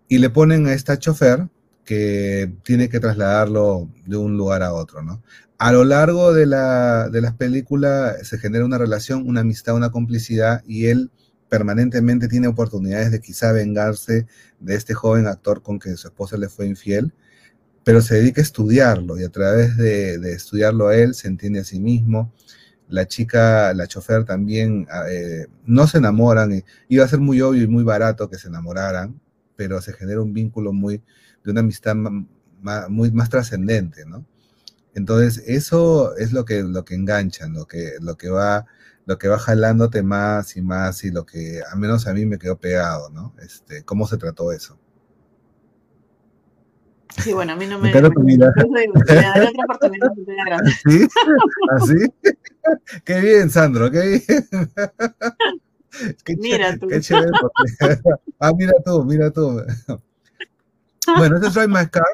[0.08, 1.48] y le ponen a esta chofer
[1.84, 5.22] que tiene que trasladarlo de un lugar a otro, ¿no?
[5.62, 9.92] A lo largo de, la, de las películas se genera una relación, una amistad, una
[9.92, 11.12] complicidad y él
[11.48, 14.26] permanentemente tiene oportunidades de quizá vengarse
[14.58, 17.14] de este joven actor con que su esposa le fue infiel,
[17.84, 21.64] pero se dedica a estudiarlo y a través de, estudiarlo a él se entiende a
[21.64, 22.32] sí mismo.
[22.88, 27.62] La chica, la chofer también ah, eh, no se enamoran, iba a ser muy obvio
[27.62, 29.20] y muy barato que se enamoraran,
[29.54, 31.00] pero se genera un vínculo muy,
[31.44, 31.94] de una amistad
[32.88, 34.26] muy más trascendente, ¿no?
[34.94, 38.66] Entonces, eso es lo que, lo que engancha, lo que, lo que va,
[39.06, 42.38] lo que va jalándote más y más, y lo que al menos a mí me
[42.38, 43.34] quedó pegado, ¿no?
[43.40, 44.78] Este, ¿cómo se trató eso?
[47.18, 47.92] Sí, bueno, a mí no me.
[47.92, 50.12] me, me, me otra oportunidad
[50.84, 51.08] ¿Sí?
[51.70, 52.30] ¿Así?
[53.04, 54.48] qué bien, Sandro, qué bien.
[56.24, 56.88] qué mira tú.
[56.88, 57.30] Qué chévere.
[58.40, 59.62] ah, mira tú, mira tú.
[61.16, 62.04] Bueno, este es Drive My Car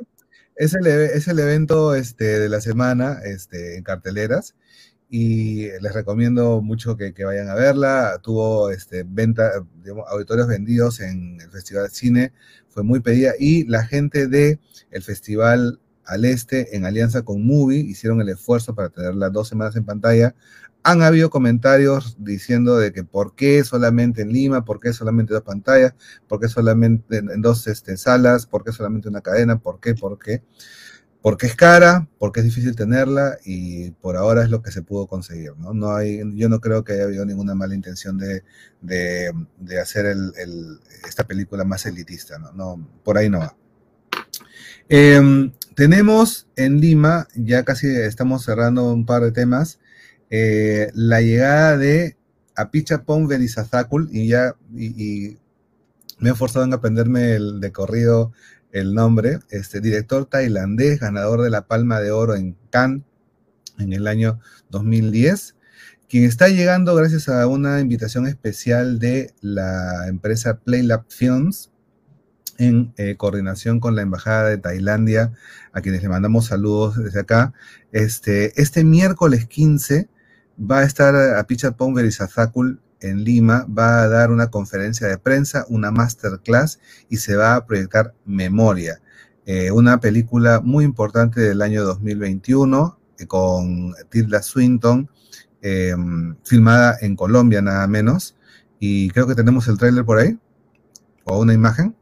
[0.59, 4.57] es el, es el evento este, de la semana este, en carteleras
[5.09, 8.21] y les recomiendo mucho que, vayan a verla.
[8.23, 9.53] Tuvo este, venta,
[10.09, 12.33] auditorios vendidos en el Festival de Cine,
[12.69, 14.59] fue muy pedida y la gente de
[14.91, 19.77] el Festival al Este, en alianza con Movie, hicieron el esfuerzo para tenerla dos semanas
[19.77, 20.35] en pantalla.
[20.83, 25.43] Han habido comentarios diciendo de que por qué solamente en Lima, por qué solamente dos
[25.43, 25.95] pantallas,
[26.27, 30.19] por qué solamente en, dos este, salas, por qué solamente una cadena, por qué, por
[30.19, 30.43] qué
[31.21, 35.07] porque es cara, porque es difícil tenerla y por ahora es lo que se pudo
[35.07, 35.53] conseguir.
[35.59, 35.75] ¿no?
[35.75, 38.45] No hay, yo no creo que haya habido ninguna mala intención de,
[38.81, 42.39] de, hacer el, esta película más elitista.
[42.39, 42.53] ¿no?
[42.53, 43.57] no por ahí no va.
[44.91, 49.81] Em, tenemos en Lima, ya casi estamos cerrando un par de temas,
[50.31, 52.17] eh, la llegada de
[52.57, 58.33] Apichapong Belizazácul y ya me he forzado en aprenderme el de corrido
[58.73, 63.03] el nombre, este director tailandés, ganador de la Palma de Oro en Cannes
[63.79, 65.55] en el año 2010,
[66.09, 71.71] quien está llegando gracias a una invitación especial de la empresa Playlab Films
[72.59, 75.33] en eh, coordinación con la Embajada de Tailandia,
[75.73, 77.55] a quienes le mandamos saludos desde acá.
[77.93, 80.09] Este, este miércoles 15
[80.61, 85.19] va a estar a Pichat y Sazakul en Lima va a dar una conferencia de
[85.19, 89.01] prensa, una masterclass y se va a proyectar Memoria,
[89.47, 95.09] eh, una película muy importante del año 2021 eh, con Tilda Swinton,
[95.63, 98.37] em, filmada en Colombia nada menos.
[98.81, 100.39] Y creo que tenemos el tráiler por ahí,
[101.25, 101.97] o una imagen.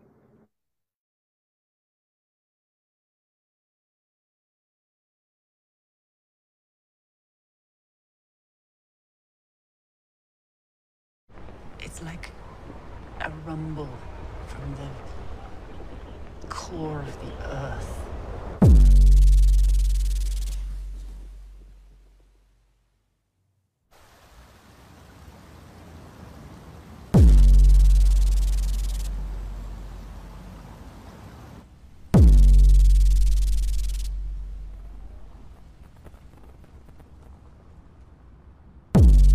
[16.49, 18.03] Core of the earth.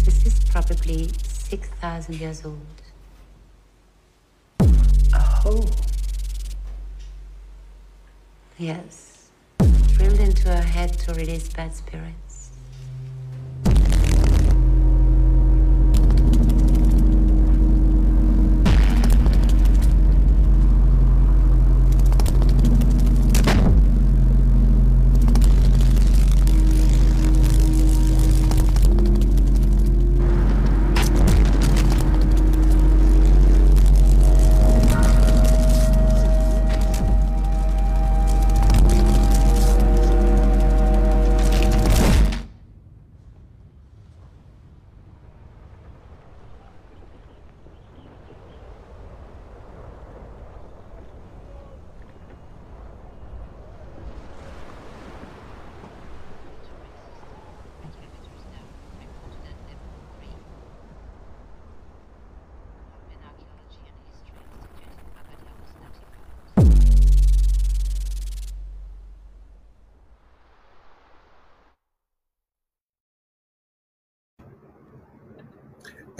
[0.05, 2.57] This is probably 6,000 years old.
[8.61, 9.31] Yes.
[9.57, 12.30] Drilled into her head to release bad spirits.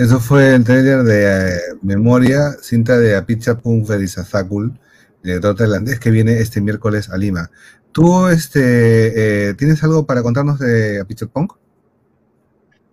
[0.02, 4.74] Eso fue el trailer de eh, Memoria, cinta de Apichapong Ferizazakul,
[5.22, 7.52] director tailandés que viene este miércoles a Lima.
[7.92, 11.50] ¿Tú este, eh, tienes algo para contarnos de Apichapong?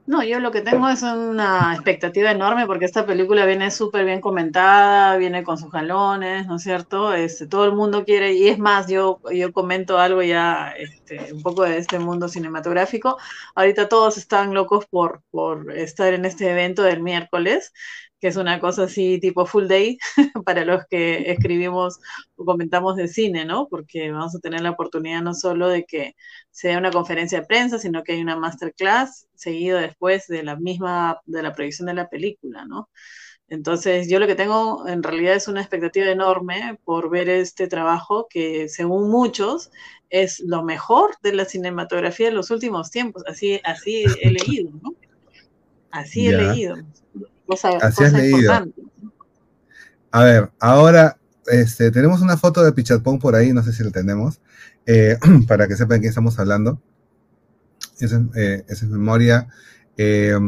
[0.06, 4.20] No, yo lo que tengo es una expectativa enorme porque esta película viene súper bien
[4.20, 7.14] comentada, viene con sus jalones, ¿no es cierto?
[7.14, 10.74] Este, todo el mundo quiere, y es más, yo, yo comento algo ya,
[11.08, 13.18] este, un poco de este mundo cinematográfico.
[13.54, 17.72] Ahorita todos están locos por, por estar en este evento del miércoles
[18.20, 19.96] que es una cosa así tipo full day
[20.44, 22.00] para los que escribimos
[22.34, 23.68] o comentamos de cine, ¿no?
[23.68, 26.16] Porque vamos a tener la oportunidad no solo de que
[26.50, 31.20] sea una conferencia de prensa, sino que hay una masterclass seguido después de la misma,
[31.26, 32.90] de la proyección de la película, ¿no?
[33.50, 38.26] Entonces, yo lo que tengo en realidad es una expectativa enorme por ver este trabajo
[38.28, 39.70] que, según muchos,
[40.10, 43.24] es lo mejor de la cinematografía de los últimos tiempos.
[43.26, 44.94] Así, así he leído, ¿no?
[45.90, 46.76] Así he leído.
[47.80, 48.52] Así has leído.
[50.10, 53.90] A ver, ahora este, tenemos una foto de Pichatpong por ahí, no sé si la
[53.90, 54.40] tenemos,
[54.86, 55.16] eh,
[55.48, 56.80] para que sepan de quién estamos hablando.
[57.98, 59.48] Esa, eh, es memoria.
[59.96, 60.38] Eh,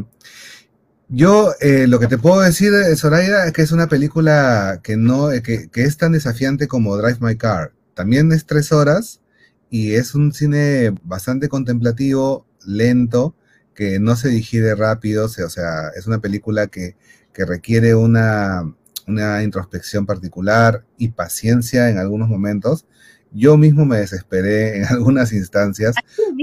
[1.10, 5.68] yo lo que te puedo decir, Soraya, es que es una película que no, que,
[5.70, 7.72] que, es tan desafiante como Drive My Car.
[7.94, 9.20] También es tres horas
[9.68, 13.34] y es un cine bastante contemplativo, lento,
[13.74, 16.96] que no se digiere rápido, o sea, es una película que,
[17.32, 18.74] que requiere una,
[19.06, 22.86] una introspección particular y paciencia en algunos momentos.
[23.32, 25.94] Yo mismo me desesperé en algunas instancias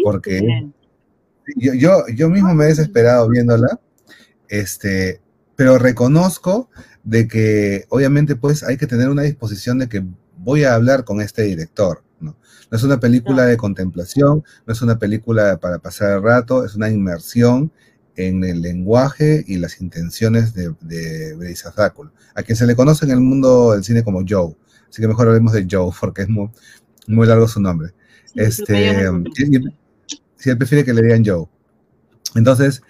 [0.04, 0.42] porque
[1.56, 3.80] yo, yo, yo mismo me he desesperado viéndola,
[4.50, 5.22] este,
[5.56, 6.70] pero reconozco
[7.04, 10.04] de que obviamente pues hay que tener una disposición de que
[10.38, 12.04] voy a hablar con este director.
[12.20, 12.36] No,
[12.70, 16.76] no es una película de contemplación, no es una película para pasar el rato, es
[16.76, 17.72] una inmersión
[18.18, 21.56] en el lenguaje y las intenciones de, de
[22.34, 24.56] a quien se le conoce en el mundo del cine como Joe.
[24.90, 26.50] Así que mejor hablemos de Joe, porque es muy,
[27.08, 27.94] muy largo su nombre.
[28.36, 29.08] este,
[30.36, 31.46] si él prefiere que le digan Joe.
[32.36, 32.82] Entonces,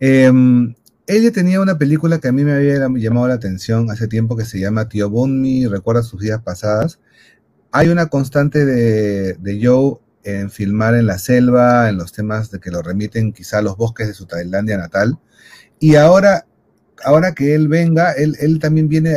[0.00, 0.74] em,
[1.06, 4.44] ella tenía una película que a mí me había llamado la atención hace tiempo que
[4.44, 6.98] se llama Tío Bunny, recuerda sus vidas pasadas.
[7.70, 12.58] Hay una constante de, de Joe en filmar en la selva, en los temas de
[12.58, 15.18] que lo remiten quizá a los bosques de su Tailandia natal.
[15.78, 16.46] Y ahora,
[17.04, 19.14] ahora que él venga, él, él también viene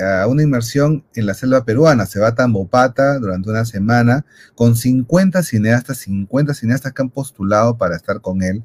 [0.00, 2.06] a, una inmersión en la selva peruana.
[2.06, 4.24] Se va a Tambopata durante una semana
[4.54, 8.62] con 50 cineastas, 50 cineastas que han postulado para estar con él.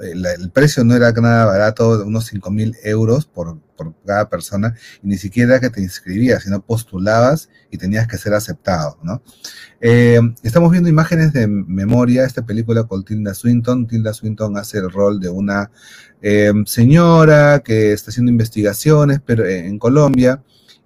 [0.00, 5.08] El, precio no era nada barato, unos 5 mil euros por, por cada persona, y
[5.08, 9.22] ni siquiera que te inscribías, sino postulabas y tenías que ser aceptado, ¿no?
[9.80, 13.86] Eh, estamos viendo imágenes de memoria, esta película con Tilda Swinton.
[13.86, 15.70] Tilda Swinton hace el rol de una
[16.22, 20.40] eh, señora que está haciendo investigaciones pero, eh, en Colombia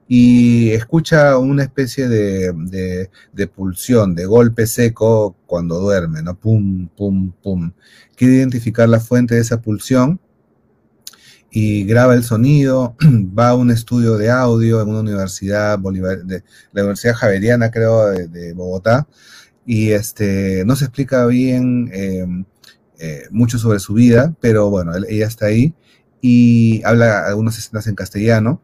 [0.09, 6.39] y escucha una especie de, de, pulsión, de golpe seco cuando duerme, ¿no?
[6.39, 7.73] Pum, pum, pum.
[8.15, 10.21] Quiere identificar la fuente de esa pulsión
[11.51, 12.97] y graba el sonido,
[13.39, 18.11] va a un estudio de audio en una universidad Bolívar, de la Universidad Javeriana, creo,
[18.11, 19.09] de, Bogotá,
[19.65, 22.45] y este, no se explica bien em,
[22.99, 25.75] eh, mucho sobre su vida, pero bueno, ella está ahí
[26.21, 28.63] y habla algunas escenas en castellano,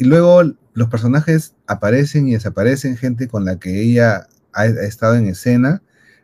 [0.00, 0.42] y luego
[0.72, 5.82] los personajes aparecen y desaparecen, gente con la que ella ha estado en escena,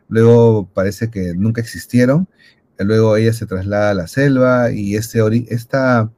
[0.09, 2.27] luego parece que nunca existieron,
[2.79, 5.19] luego ella se traslada a la selva y este
[5.49, 6.11] esta,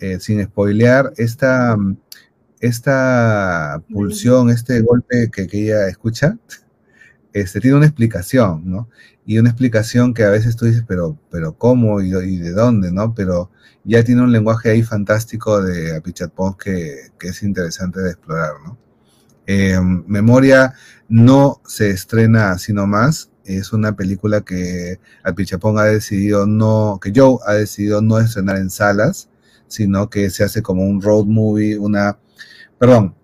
[0.00, 1.76] eh, sin spoilear, esta,
[2.60, 6.38] esta pulsión, este golpe que, ella escucha,
[7.32, 8.88] este, tiene una explicación, ¿no?
[9.26, 13.14] Y una explicación que a veces tú dices, pero, pero ¿cómo y, de dónde, no?
[13.14, 13.50] Pero
[13.84, 18.78] ya tiene un lenguaje ahí fantástico de Apichatpong que, que es interesante de explorar, ¿no?
[19.46, 20.74] Eh, Memoria
[21.08, 27.38] no se estrena así nomás, es una película que Alpichapón ha decidido no, que Joe
[27.46, 29.30] ha decidido no estrenar en salas,
[29.66, 32.18] sino que se hace como un road movie, una,
[32.78, 33.14] perdón,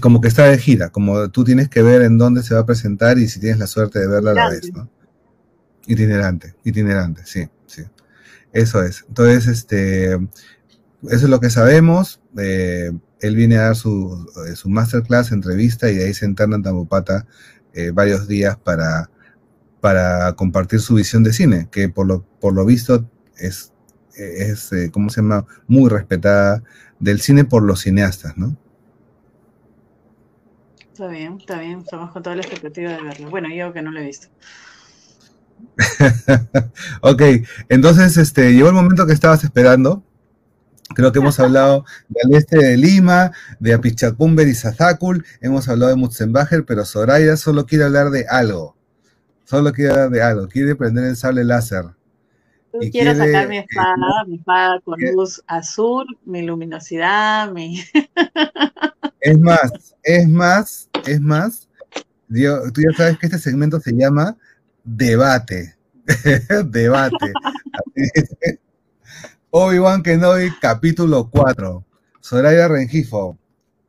[0.00, 2.66] como que está de gira, como tú tienes que ver en dónde se va a
[2.66, 4.90] presentar y si tienes la suerte de verla a la vez, ¿no?
[5.86, 7.82] Itinerante, itinerante, sí, sí.
[8.52, 9.04] Eso es.
[9.08, 10.20] Entonces, este, eso
[11.02, 12.20] es lo que sabemos.
[12.38, 16.56] Eh, él viene a dar su, eh, su masterclass, entrevista, y de ahí se interna
[16.56, 17.26] en Tambopata
[17.72, 19.10] eh, varios días para
[19.84, 23.70] para compartir su visión de cine, que por lo, por lo visto es,
[24.16, 26.62] es eh, ¿cómo se llama?, muy respetada
[27.00, 28.56] del cine por los cineastas, ¿no?
[30.94, 33.28] Está bien, está bien, estamos con toda la expectativa de verlo.
[33.28, 34.28] Bueno, yo que no lo he visto.
[37.00, 37.20] ok,
[37.68, 40.04] entonces este, llegó el momento que estabas esperando.
[40.94, 45.96] Creo que hemos hablado del este de Lima, de Apichacumber y Zazacul, hemos hablado de
[45.96, 48.76] Mutzenbacher, pero Soraya solo quiere hablar de algo.
[49.42, 51.86] Solo quiere de algo, quiere prender el sable láser.
[52.70, 57.82] quiero quiere, sacar mi espada, mi espada con luz azul, mi luminosidad, mi...
[59.24, 61.66] Es más, es más, es más,
[62.28, 64.36] tú ya sabes que este segmento se llama
[64.84, 65.74] debate.
[66.66, 67.32] debate.
[69.50, 71.82] Obi-Wan Kenobi, capítulo 4.
[72.20, 73.38] Soraya Rengifo,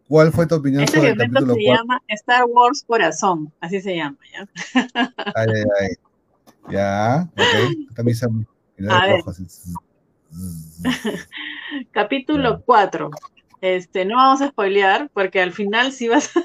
[0.08, 3.98] ¿Cuál fue tu opinión este sobre el capítulo se llama Star Wars Corazón, así se
[3.98, 4.48] llama, ¿ya?
[5.36, 5.90] Ay, ay, ay.
[6.70, 7.94] Ya, ok.
[7.94, 8.26] También se...
[8.26, 9.24] A ver.
[11.92, 13.12] capítulo 4.
[13.66, 16.43] Este, no vamos a spoilear, porque al final sí vas a...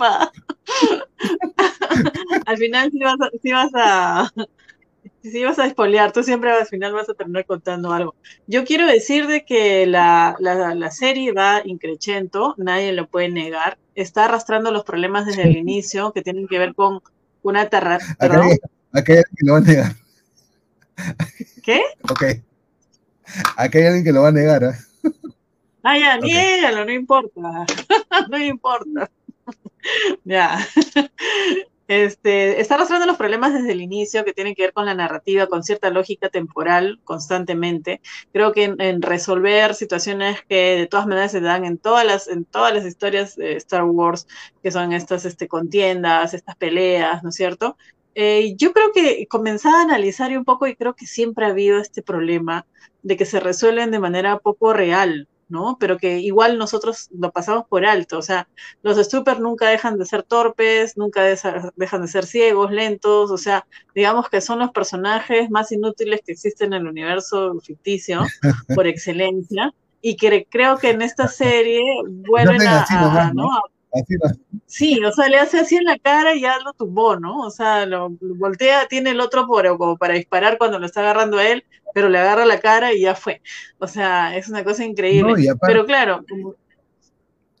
[2.46, 4.32] al final sí vas a, sí vas a
[5.22, 8.14] si vas a espolear, tú siempre al final vas a terminar contando algo.
[8.46, 13.78] Yo quiero decir de que la, la, serie va increchento, nadie lo puede negar.
[13.94, 17.00] Está arrastrando los problemas desde el inicio que tienen que ver con
[17.42, 17.98] una terra.
[18.18, 18.58] Hay, alguien
[19.02, 19.92] que lo va a negar.
[21.62, 21.82] ¿Qué?
[22.10, 22.24] Ok.
[23.56, 24.64] Aquí hay alguien que lo va a negar.
[24.64, 24.89] ¿eh?
[25.82, 27.40] Ah, ya, niégalo, no importa.
[28.30, 29.10] no importa.
[30.24, 30.58] ya.
[31.90, 35.48] Este, está arrastrando los problemas desde el inicio que tienen que ver con la narrativa,
[35.48, 38.00] con cierta lógica temporal constantemente.
[38.32, 42.44] Creo que en, resolver situaciones que de todas maneras se dan en todas las, en
[42.44, 44.28] todas las historias de Star Wars,
[44.62, 47.76] que son estas este, contiendas, estas peleas, ¿no es cierto?
[48.14, 51.80] Eh, yo creo que comenzaba a analizar un poco y creo que siempre ha habido
[51.80, 52.66] este problema
[53.02, 55.76] de que se resuelven de manera poco real, ¿no?
[55.78, 58.48] Pero que igual nosotros lo pasamos por alto, o sea,
[58.82, 63.66] los Stroopers nunca dejan de ser torpes, nunca dejan de ser ciegos, lentos, o sea,
[63.94, 68.22] digamos que son los personajes más inútiles que existen en el universo ficticio,
[68.74, 73.48] por excelencia, y que creo que en esta serie vuelven a, ¿no?
[74.66, 77.40] Sí, o sea, le hace así en la cara y ya lo tumbó, ¿no?
[77.40, 81.38] O sea, lo, voltea, tiene el otro por, como para disparar cuando lo está agarrando
[81.38, 83.42] a él, pero le agarra la cara y ya fue.
[83.78, 85.52] O sea, es una cosa increíble.
[85.66, 86.24] pero claro.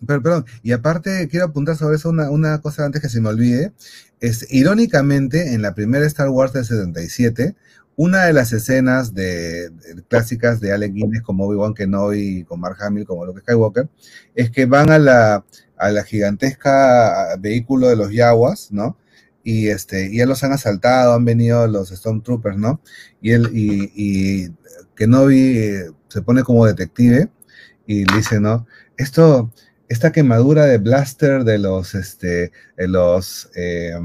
[0.06, 3.28] Pero, perdón, y aparte quiero apuntar sobre eso una, una cosa antes que se me
[3.28, 3.72] olvide.
[4.20, 7.56] Es, irónicamente, en la primera Star Wars del 77,
[7.96, 9.70] una de las escenas de,
[10.08, 13.90] clásicas de Alec Guinness como Obi-Wan Kenobi y con Mark Hamill como Luke Skywalker,
[14.34, 15.44] es que van a la,
[15.80, 18.96] a la gigantesca vehículo de los Yaguas, ¿no?
[19.42, 22.80] Y este, ya los han asaltado, han venido los Stormtroopers, ¿no?
[23.22, 24.52] Y él, y, y
[24.94, 27.30] Kenobi se pone como detective
[27.86, 28.66] y dice, ¿no?
[28.96, 29.50] Esto,
[29.88, 33.98] esta quemadura de blaster de los, este, de los, eh,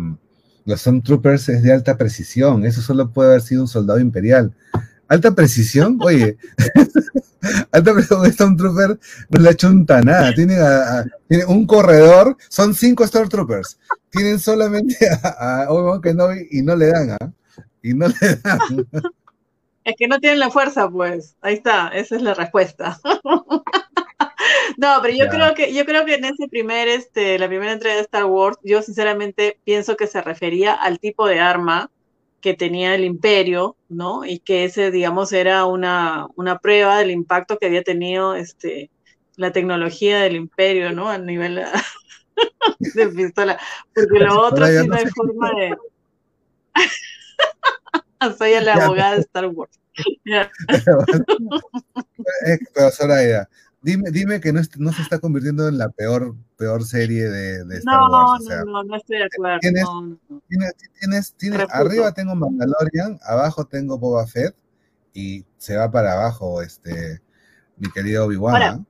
[0.63, 2.65] los Stormtroopers es de alta precisión.
[2.65, 4.55] Eso solo puede haber sido un soldado imperial.
[5.07, 6.37] Alta precisión, oye,
[7.71, 8.99] alta precisión, Stormtrooper
[9.29, 10.33] no le ha hecho un nada.
[10.33, 10.57] Tiene,
[11.27, 13.79] tiene un corredor, son cinco Stormtroopers.
[14.09, 17.31] Tienen solamente a, Obi-Wan Kenobi y no le dan, ¿ah?
[17.83, 18.87] Y no le dan.
[19.85, 21.35] Es que no tienen la fuerza, pues.
[21.41, 22.99] Ahí está, esa es la respuesta.
[24.77, 27.95] No, pero yo creo que yo creo que en ese primer este la primera entrega
[27.95, 31.89] de Star Wars, yo sinceramente pienso que se refería al tipo de arma
[32.45, 34.23] que tenía el imperio, ¿no?
[34.23, 38.91] Y que ese, digamos, era una, una prueba del impacto que había tenido este,
[39.35, 41.09] la tecnología del imperio, ¿no?
[41.09, 41.63] A nivel
[42.79, 43.59] de pistola.
[43.95, 45.75] Porque lo otro sí no hay forma de...
[48.37, 49.79] Soy la abogada de Star Wars.
[52.75, 53.49] pero Soraya,
[53.85, 57.77] Dime, dime que no, no, se está convirtiendo en la peor, peor serie de, de
[57.77, 58.43] Star Wars.
[58.43, 59.59] no, no, no estoy de acuerdo.
[60.97, 64.55] Tienes, tienes, arriba tengo Mandalorian, abajo tengo Boba Fett
[65.13, 67.21] y se va para abajo este
[67.77, 68.87] mi querido Obi-Wan.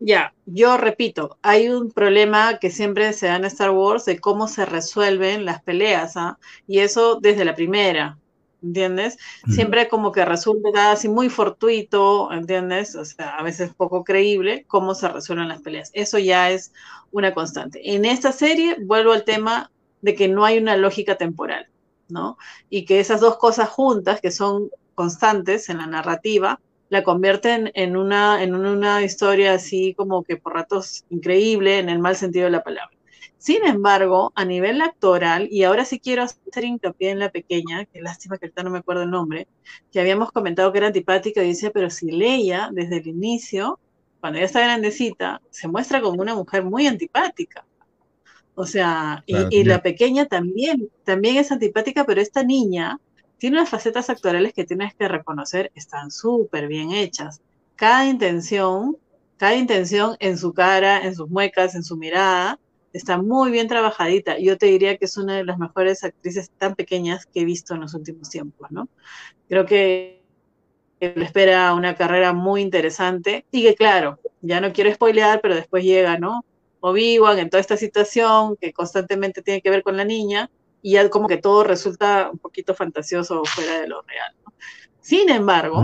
[0.00, 4.48] Ya, yo repito, hay un problema que siempre se da en Star Wars de cómo
[4.48, 6.36] se resuelven las peleas, ¿ah?
[6.66, 8.18] y eso desde la primera.
[8.62, 9.18] ¿Entiendes?
[9.48, 12.94] Siempre como que resulta así muy fortuito, ¿entiendes?
[12.96, 15.90] O sea, a veces poco creíble cómo se resuelven las peleas.
[15.94, 16.72] Eso ya es
[17.12, 17.94] una constante.
[17.94, 19.70] En esta serie vuelvo al tema
[20.02, 21.68] de que no hay una lógica temporal,
[22.08, 22.38] ¿no?
[22.70, 27.96] Y que esas dos cosas juntas, que son constantes en la narrativa, la convierten en
[27.96, 32.50] una, en una historia así como que por ratos increíble, en el mal sentido de
[32.52, 32.97] la palabra.
[33.38, 38.02] Sin embargo, a nivel actoral, y ahora sí quiero hacer hincapié en la pequeña, que
[38.02, 39.46] lástima que ahorita no me acuerdo el nombre,
[39.92, 43.78] que habíamos comentado que era antipática, y dice, pero si Leia, desde el inicio,
[44.20, 47.64] cuando ella está grandecita, se muestra como una mujer muy antipática.
[48.56, 52.98] O sea, y, la pequeña también, también es antipática, pero esta niña
[53.38, 57.40] tiene unas facetas actorales que tienes que reconocer, están súper bien hechas.
[57.76, 58.96] Cada intención,
[59.36, 62.58] cada intención en su cara, en sus muecas, en su mirada,
[62.92, 64.38] está muy bien trabajadita.
[64.38, 67.74] Yo te diría que es una de las mejores actrices tan pequeñas que he visto
[67.74, 68.88] en los últimos tiempos, ¿no?
[69.48, 70.22] Creo que
[71.00, 75.84] le espera una carrera muy interesante y que claro, ya no quiero spoilear, pero después
[75.84, 76.44] llega, ¿no?
[76.80, 80.50] Obi-Wan en toda esta situación que constantemente tiene que ver con la niña
[80.82, 84.32] y ya como que todo resulta un poquito fantasioso fuera de lo real.
[84.44, 84.52] ¿no?
[85.00, 85.82] Sin embargo,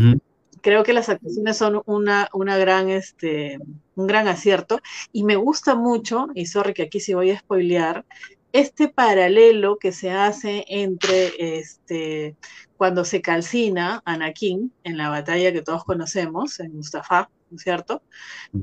[0.61, 3.59] creo que las actuaciones son una, una gran, este,
[3.97, 4.81] un gran acierto
[5.13, 8.05] y me gusta mucho, y sorry que aquí sí voy a spoilear,
[8.53, 12.37] este paralelo que se hace entre este,
[12.77, 18.03] cuando se calcina Anakin en la batalla que todos conocemos, en Mustafa, ¿no es cierto?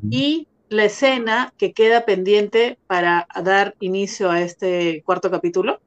[0.10, 5.82] Y la escena que queda pendiente para dar inicio a este cuarto capítulo,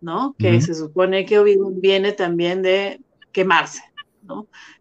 [0.00, 0.34] ¿no?
[0.38, 3.82] Que se supone que obi viene también de quemarse,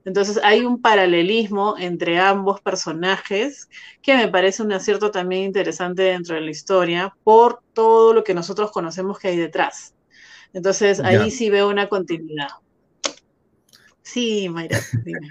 [0.06, 3.70] entonces hay un paralelismo entre ambos personajes
[4.02, 8.34] que me parece un acierto también interesante dentro de la historia por todo lo que
[8.34, 9.94] nosotros conocemos que hay detrás.
[10.54, 12.50] Entonces ahí sí veo una continuidad.
[14.02, 15.30] Sí, Mayra, dime.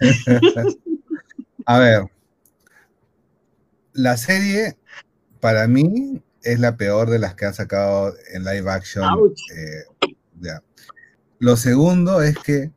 [1.66, 2.02] A ver,
[3.92, 4.76] la serie
[5.40, 9.04] para mí es la peor de las que han sacado en live action.
[9.54, 10.08] Eh,
[10.40, 10.62] ya.
[11.38, 12.70] Lo segundo es que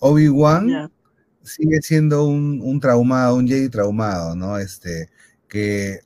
[0.00, 0.90] Obi-Wan
[1.42, 4.58] sigue siendo un, un, traumado, un Jedi traumado, ¿no?
[4.58, 5.08] Este,
[5.48, 6.00] que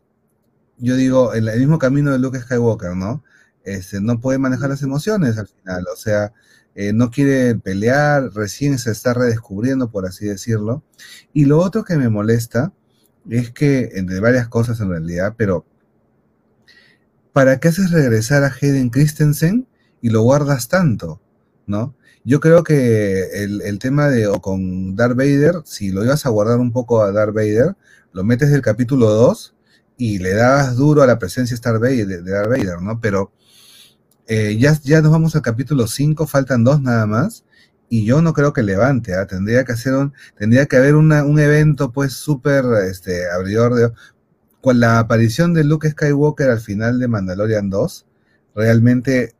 [0.78, 3.22] yo digo, en el mismo camino de Luke Skywalker, ¿no?
[3.64, 6.32] Este, no puede manejar las emociones al final, o sea,
[6.74, 10.82] eh, no quiere pelear, recién se está redescubriendo, por así decirlo.
[11.32, 12.72] Y lo otro que me molesta
[13.28, 15.64] es que, entre varias cosas en realidad, pero
[17.32, 19.68] ¿para qué haces regresar a Hayden Christensen
[20.00, 21.20] y lo guardas tanto?
[21.66, 21.94] ¿No?
[22.24, 26.60] Yo creo que el, tema de o con Darth Vader, si lo ibas a guardar
[26.60, 27.76] un poco a Darth Vader,
[28.12, 29.54] lo metes del capítulo 2
[29.96, 33.00] y le das duro a la presencia de Darth Vader, ¿no?
[33.00, 33.32] Pero
[34.28, 37.44] eh, ya, ya nos vamos al capítulo 5, faltan dos nada más,
[37.88, 39.26] y yo no creo que levante, ¿ah?
[39.26, 43.92] tendría que hacer un, tendría que haber un evento pues súper este, abridor de...
[44.62, 48.06] Con la aparición de Luke Skywalker al final de Mandalorian 2,
[48.54, 49.34] realmente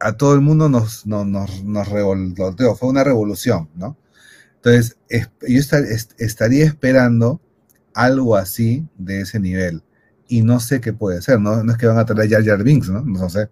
[0.00, 3.96] a todo el mundo nos, nos, nos, revolteó, fue una revolución, ¿no?
[4.56, 5.60] Entonces, yo
[6.18, 7.40] estaría esperando
[7.94, 9.82] algo así de ese nivel.
[10.26, 11.62] Y no sé qué puede ser, ¿no?
[11.62, 13.02] No es que van a traer Jar Jar Binks, ¿no?
[13.02, 13.48] No sé.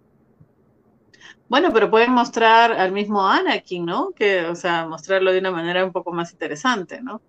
[1.48, 4.12] Bueno, pero pueden mostrar al mismo Anakin, ¿no?
[4.16, 7.20] Que, o sea, mostrarlo de una manera un poco más interesante, ¿no?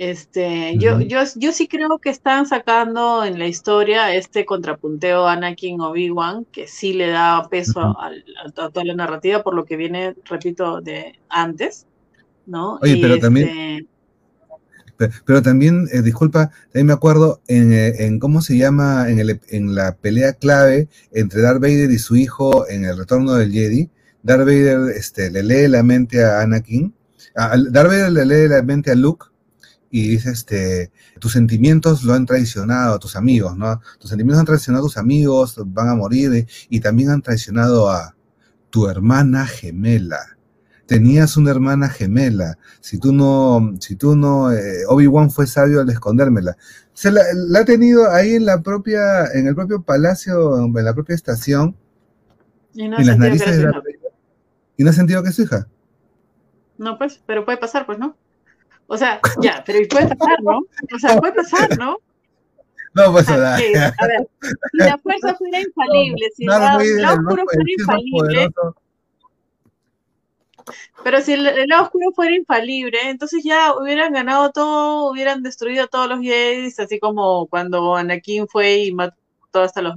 [0.00, 5.78] Este, yo, yo, yo sí creo que están sacando en la historia este contrapunteo Anakin
[5.78, 8.10] Obi-Wan, que sí le da peso a,
[8.54, 11.86] toda la narrativa por lo que viene, repito, de antes,
[12.46, 12.78] ¿no?
[12.80, 13.86] Oye, pero también
[14.98, 19.38] este, pero, también, eh, disculpa, también me acuerdo eh, en, cómo se llama en, el,
[19.50, 23.90] en, la pelea clave entre Darth Vader y su hijo en el retorno del Jedi.
[24.22, 26.94] Darth Vader este, le lee la mente a Anakin.
[27.34, 29.29] Darth Vader le lee la mente a Luke
[29.90, 33.80] y dice, este, tus sentimientos lo han traicionado a tus amigos, ¿no?
[33.98, 38.14] Tus sentimientos han traicionado a tus amigos, van a morir y también han traicionado a
[38.70, 40.36] tu hermana gemela
[40.90, 45.88] tenías una hermana gemela, si tú no, si tú no, eh, Obi-Wan fue sabio al
[45.88, 46.56] escondérmela.
[46.94, 47.22] Se la,
[47.56, 51.76] ha tenido ahí en la propia, en el propio palacio, en la propia estación,
[52.74, 53.80] y no en las narices de la
[54.76, 55.68] ¿Y no ha sentido que es su hija?
[56.76, 58.16] No, pues, pero puede pasar, pues, ¿no?
[58.92, 60.58] O sea, ya, pero puede pasar, ¿no?
[60.92, 61.96] O sea, puede pasar, ¿no?
[62.92, 63.54] No, pues nada.
[63.54, 64.28] A ver,
[64.72, 68.50] si la fuerza fuera infalible, si la, la oscuro fuera infalible,
[71.04, 75.86] pero si el, lado oscuro fuera infalible, entonces ya hubieran ganado todo, hubieran destruido a
[75.86, 79.94] todos los Jedi, así como cuando Anakin fue y mató hasta los,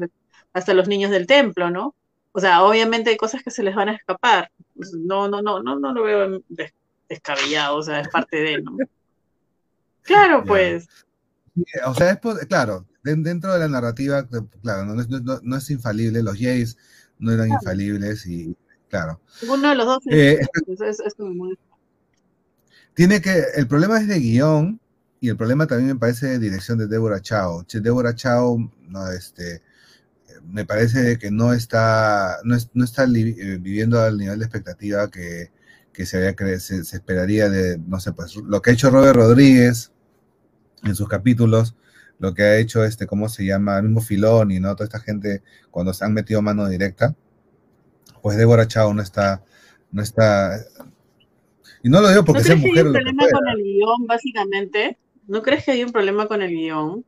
[0.54, 1.96] hasta los niños del templo, ¿no?
[2.32, 4.52] O sea, obviamente hay cosas que se les van a escapar.
[4.76, 6.42] No, no, no, no, no lo veo
[7.14, 8.78] descabellado, o sea, es parte de él, ¿no?
[10.02, 10.88] Claro, pues.
[11.86, 14.28] O sea, es, claro, dentro de la narrativa,
[14.62, 16.78] claro, no, no, no es infalible, los Jays
[17.20, 18.56] no eran infalibles y
[18.94, 19.20] Claro.
[19.50, 20.40] Uno de los dos eh,
[22.94, 24.80] Tiene que, el problema es de guion
[25.20, 27.66] y el problema también me parece de dirección de Deborah Chao.
[27.68, 29.64] Deborah Chao, no, este,
[30.44, 35.50] me parece que no está, no, está eh, viviendo al nivel de expectativa que,
[36.06, 39.92] se, había, se, esperaría de, no sé, pues lo que ha hecho Robert Rodríguez
[40.84, 41.76] en sus capítulos,
[42.20, 43.78] lo que ha hecho este, ¿cómo se llama?
[43.78, 44.76] El mismo Filón y ¿no?
[44.76, 47.16] Toda esta gente cuando se han metido mano directa
[48.24, 49.44] pues Débora Chao no está,
[49.92, 50.58] no está,
[51.84, 52.74] y no lo digo porque ¿No sea mujer.
[52.74, 54.98] Que hay un problema con el guion, básicamente?
[55.28, 57.06] ¿No crees que hay un problema con el guion?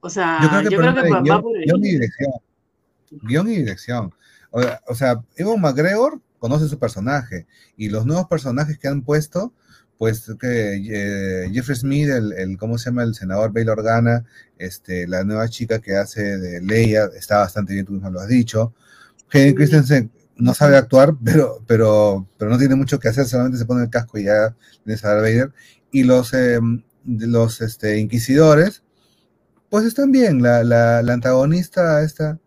[0.00, 0.48] O sea, yo
[0.78, 2.32] creo que, va, por guion y dirección.
[3.10, 4.14] Guión y dirección.
[4.52, 7.46] O, sea, Evan McGregor conoce su personaje
[7.76, 9.52] y los nuevos personajes que han puesto,
[9.98, 13.02] pues que eh, Jeffrey Smith, el, el, ¿cómo se llama?
[13.02, 14.24] El senador Bail Organa,
[14.56, 18.28] este, la nueva chica que hace de Leia, está bastante bien, tú mismo lo has
[18.28, 18.72] dicho.
[19.32, 23.64] Hayden Christensen no sabe actuar, pero, pero, pero no tiene mucho que hacer, solamente se
[23.64, 24.54] pone el casco y ya
[24.84, 25.52] tiene a Darth Vader.
[25.90, 26.60] Y los, eh,
[27.04, 28.84] los este, inquisidores,
[29.68, 30.42] pues están bien.
[30.42, 32.38] La, la, la, antagonista esta.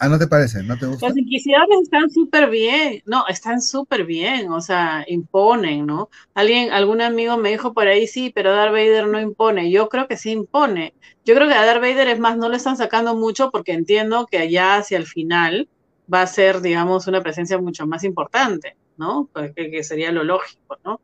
[0.00, 0.62] Ah, ¿no te parece?
[0.62, 1.08] ¿No te gusta?
[1.08, 3.02] Los inquisidores están súper bien.
[3.04, 4.50] No, están súper bien.
[4.52, 6.08] O sea, imponen, ¿no?
[6.34, 9.70] Alguien, algún amigo me dijo por ahí, sí, pero Darth Vader no impone.
[9.70, 10.94] Yo creo que sí impone.
[11.24, 14.26] Yo creo que a Darth Vader es más, no le están sacando mucho porque entiendo
[14.26, 15.68] que allá hacia el final
[16.12, 19.28] va a ser, digamos, una presencia mucho más importante, ¿no?
[19.56, 21.00] Que, sería lo lógico, ¿no?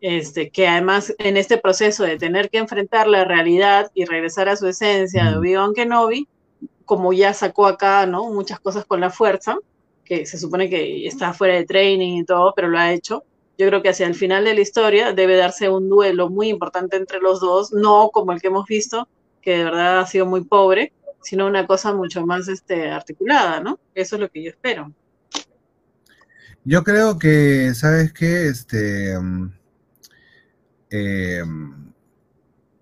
[0.00, 4.56] Este, que además en este proceso de tener que enfrentar la realidad y regresar a
[4.56, 6.28] su esencia de Obi-Wan Kenobi,
[6.88, 8.30] como ya sacó acá, ¿no?
[8.30, 9.58] Muchas cosas con la fuerza,
[10.06, 13.24] que se supone que está fuera de training y todo, pero lo ha hecho.
[13.58, 16.96] Yo creo que hacia el final de la historia debe darse un duelo muy importante
[16.96, 19.06] entre los dos, no como el que hemos visto,
[19.42, 23.78] que de verdad ha sido muy pobre, sino una cosa mucho más este, articulada, ¿no?
[23.94, 24.90] Eso es lo que yo espero.
[26.64, 28.48] Yo creo que, ¿sabes qué?
[28.48, 29.52] Este, mm,
[30.88, 31.87] em,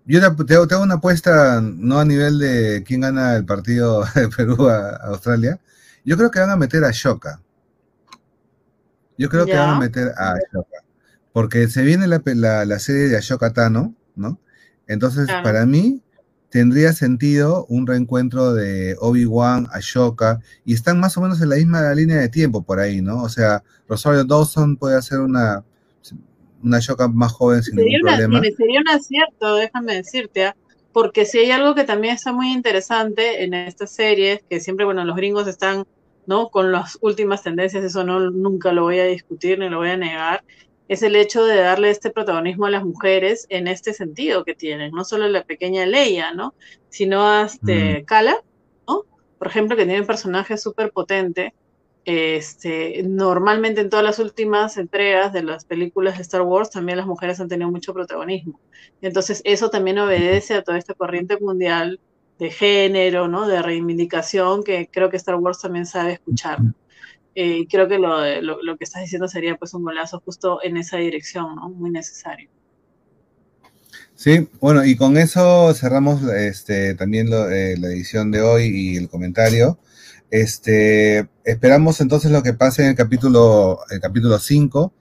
[0.07, 4.67] yo te, hago una apuesta, no a nivel de quién gana el partido de Perú
[4.69, 5.59] a, Australia.
[6.05, 7.41] Yo creo que van a meter a Shoka.
[9.17, 10.83] Yo creo que van a meter a Ashoka.
[11.33, 14.39] Porque se viene la, serie de Ashoka Tano, ¿no?
[14.87, 16.03] Entonces, para mí,
[16.49, 21.93] tendría sentido un reencuentro de Obi-Wan, Ashoka, y están más o menos en la misma
[21.93, 23.23] línea de tiempo por ahí, ¿no?
[23.23, 25.65] O sea, Rosario Dawson puede hacer una,
[26.63, 28.41] una Ashoka más joven sin ningún problema.
[28.57, 30.55] Sería un acierto, déjame decirte, ¿ah?
[30.91, 35.05] porque si hay algo que también está muy interesante en estas series, que siempre, bueno,
[35.05, 35.85] los gringos están,
[36.25, 36.49] ¿no?
[36.49, 39.97] Con las últimas tendencias, eso no, nunca lo voy a discutir ni lo voy a
[39.97, 40.43] negar,
[40.87, 44.91] es el hecho de darle este protagonismo a las mujeres en este sentido que tienen,
[44.91, 46.53] no solo la pequeña Leia, ¿no?
[46.89, 48.41] Sino a este, Kala,
[48.87, 49.03] ¿no?
[49.37, 51.53] Por ejemplo, que tiene un personaje súper potente.
[52.09, 57.05] Este, normalmente en todas las últimas entregas de las películas de Star Wars también las
[57.05, 58.61] mujeres han tenido mucho protagonismo.
[59.01, 61.99] Entonces eso también obedece a toda esta corriente mundial
[62.39, 63.45] de género, ¿no?
[63.45, 66.59] De reivindicación que creo que Star Wars también sabe escuchar.
[67.35, 70.95] Eh, creo que lo, lo, que estás diciendo sería pues un golazo justo en esa
[70.95, 71.67] dirección, ¿no?
[71.71, 72.49] Muy necesario.
[74.15, 79.09] Sí, bueno, y con eso cerramos este, también eh, la edición de hoy y el
[79.09, 79.77] comentario.
[80.29, 84.93] Este, esperamos entonces lo que pase en el capítulo, el capítulo 5.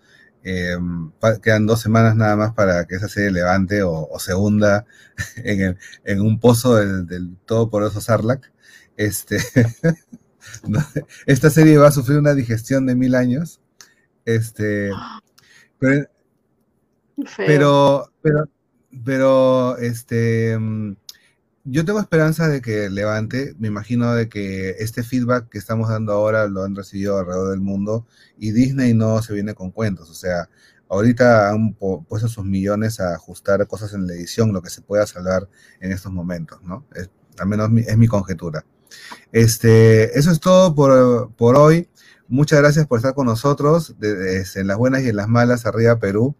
[0.44, 1.10] Em,
[1.42, 4.86] quedan dos semanas nada más para que esa serie levante o, se hunda
[5.36, 8.44] en, en un pozo del, del todopoderoso Sarlacc.
[8.96, 9.38] Este,
[11.26, 13.60] Esta serie va a sufrir una digestión de mil años.
[14.24, 14.90] Este,
[15.78, 16.06] pero,
[18.22, 18.48] pero,
[19.04, 20.96] pero, este, mm,
[21.68, 23.54] yo tengo esperanza de que levante.
[23.58, 27.60] Me imagino de que este feedback que estamos dando ahora lo han recibido alrededor del
[27.60, 28.06] mundo
[28.38, 30.08] y Disney no se viene con cuentos.
[30.08, 30.48] O sea,
[30.88, 35.06] ahorita han puesto sus millones a ajustar cosas en la edición, lo que se pueda
[35.06, 35.48] salvar
[35.80, 36.86] en estos momentos, ¿no?
[37.38, 38.64] al menos es mi conjetura.
[39.32, 41.88] Este, eso es todo por, hoy.
[42.28, 46.36] Muchas gracias por estar con nosotros en las buenas y en las malas, arriba Perú.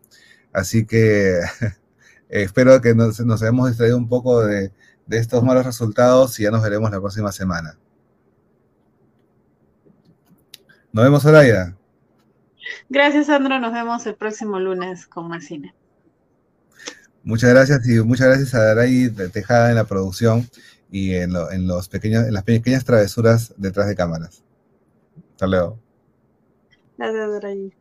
[0.53, 1.41] Así que
[2.29, 4.73] espero que nos, nos hayamos distraído un poco de,
[5.11, 7.79] estos malos resultados y ya nos veremos la próxima semana.
[10.93, 11.77] Nos vemos, Zoraida.
[12.89, 13.59] Gracias, Sandro.
[13.61, 15.75] Nos vemos el próximo lunes con más cine.
[17.23, 20.49] Muchas gracias y muchas gracias a Daray Tejada en la producción
[20.91, 21.33] y en,
[21.67, 24.45] los pequeños, en las pequeñas travesuras detrás de cámaras.
[25.33, 25.79] Hasta luego.
[26.97, 27.77] Gracias,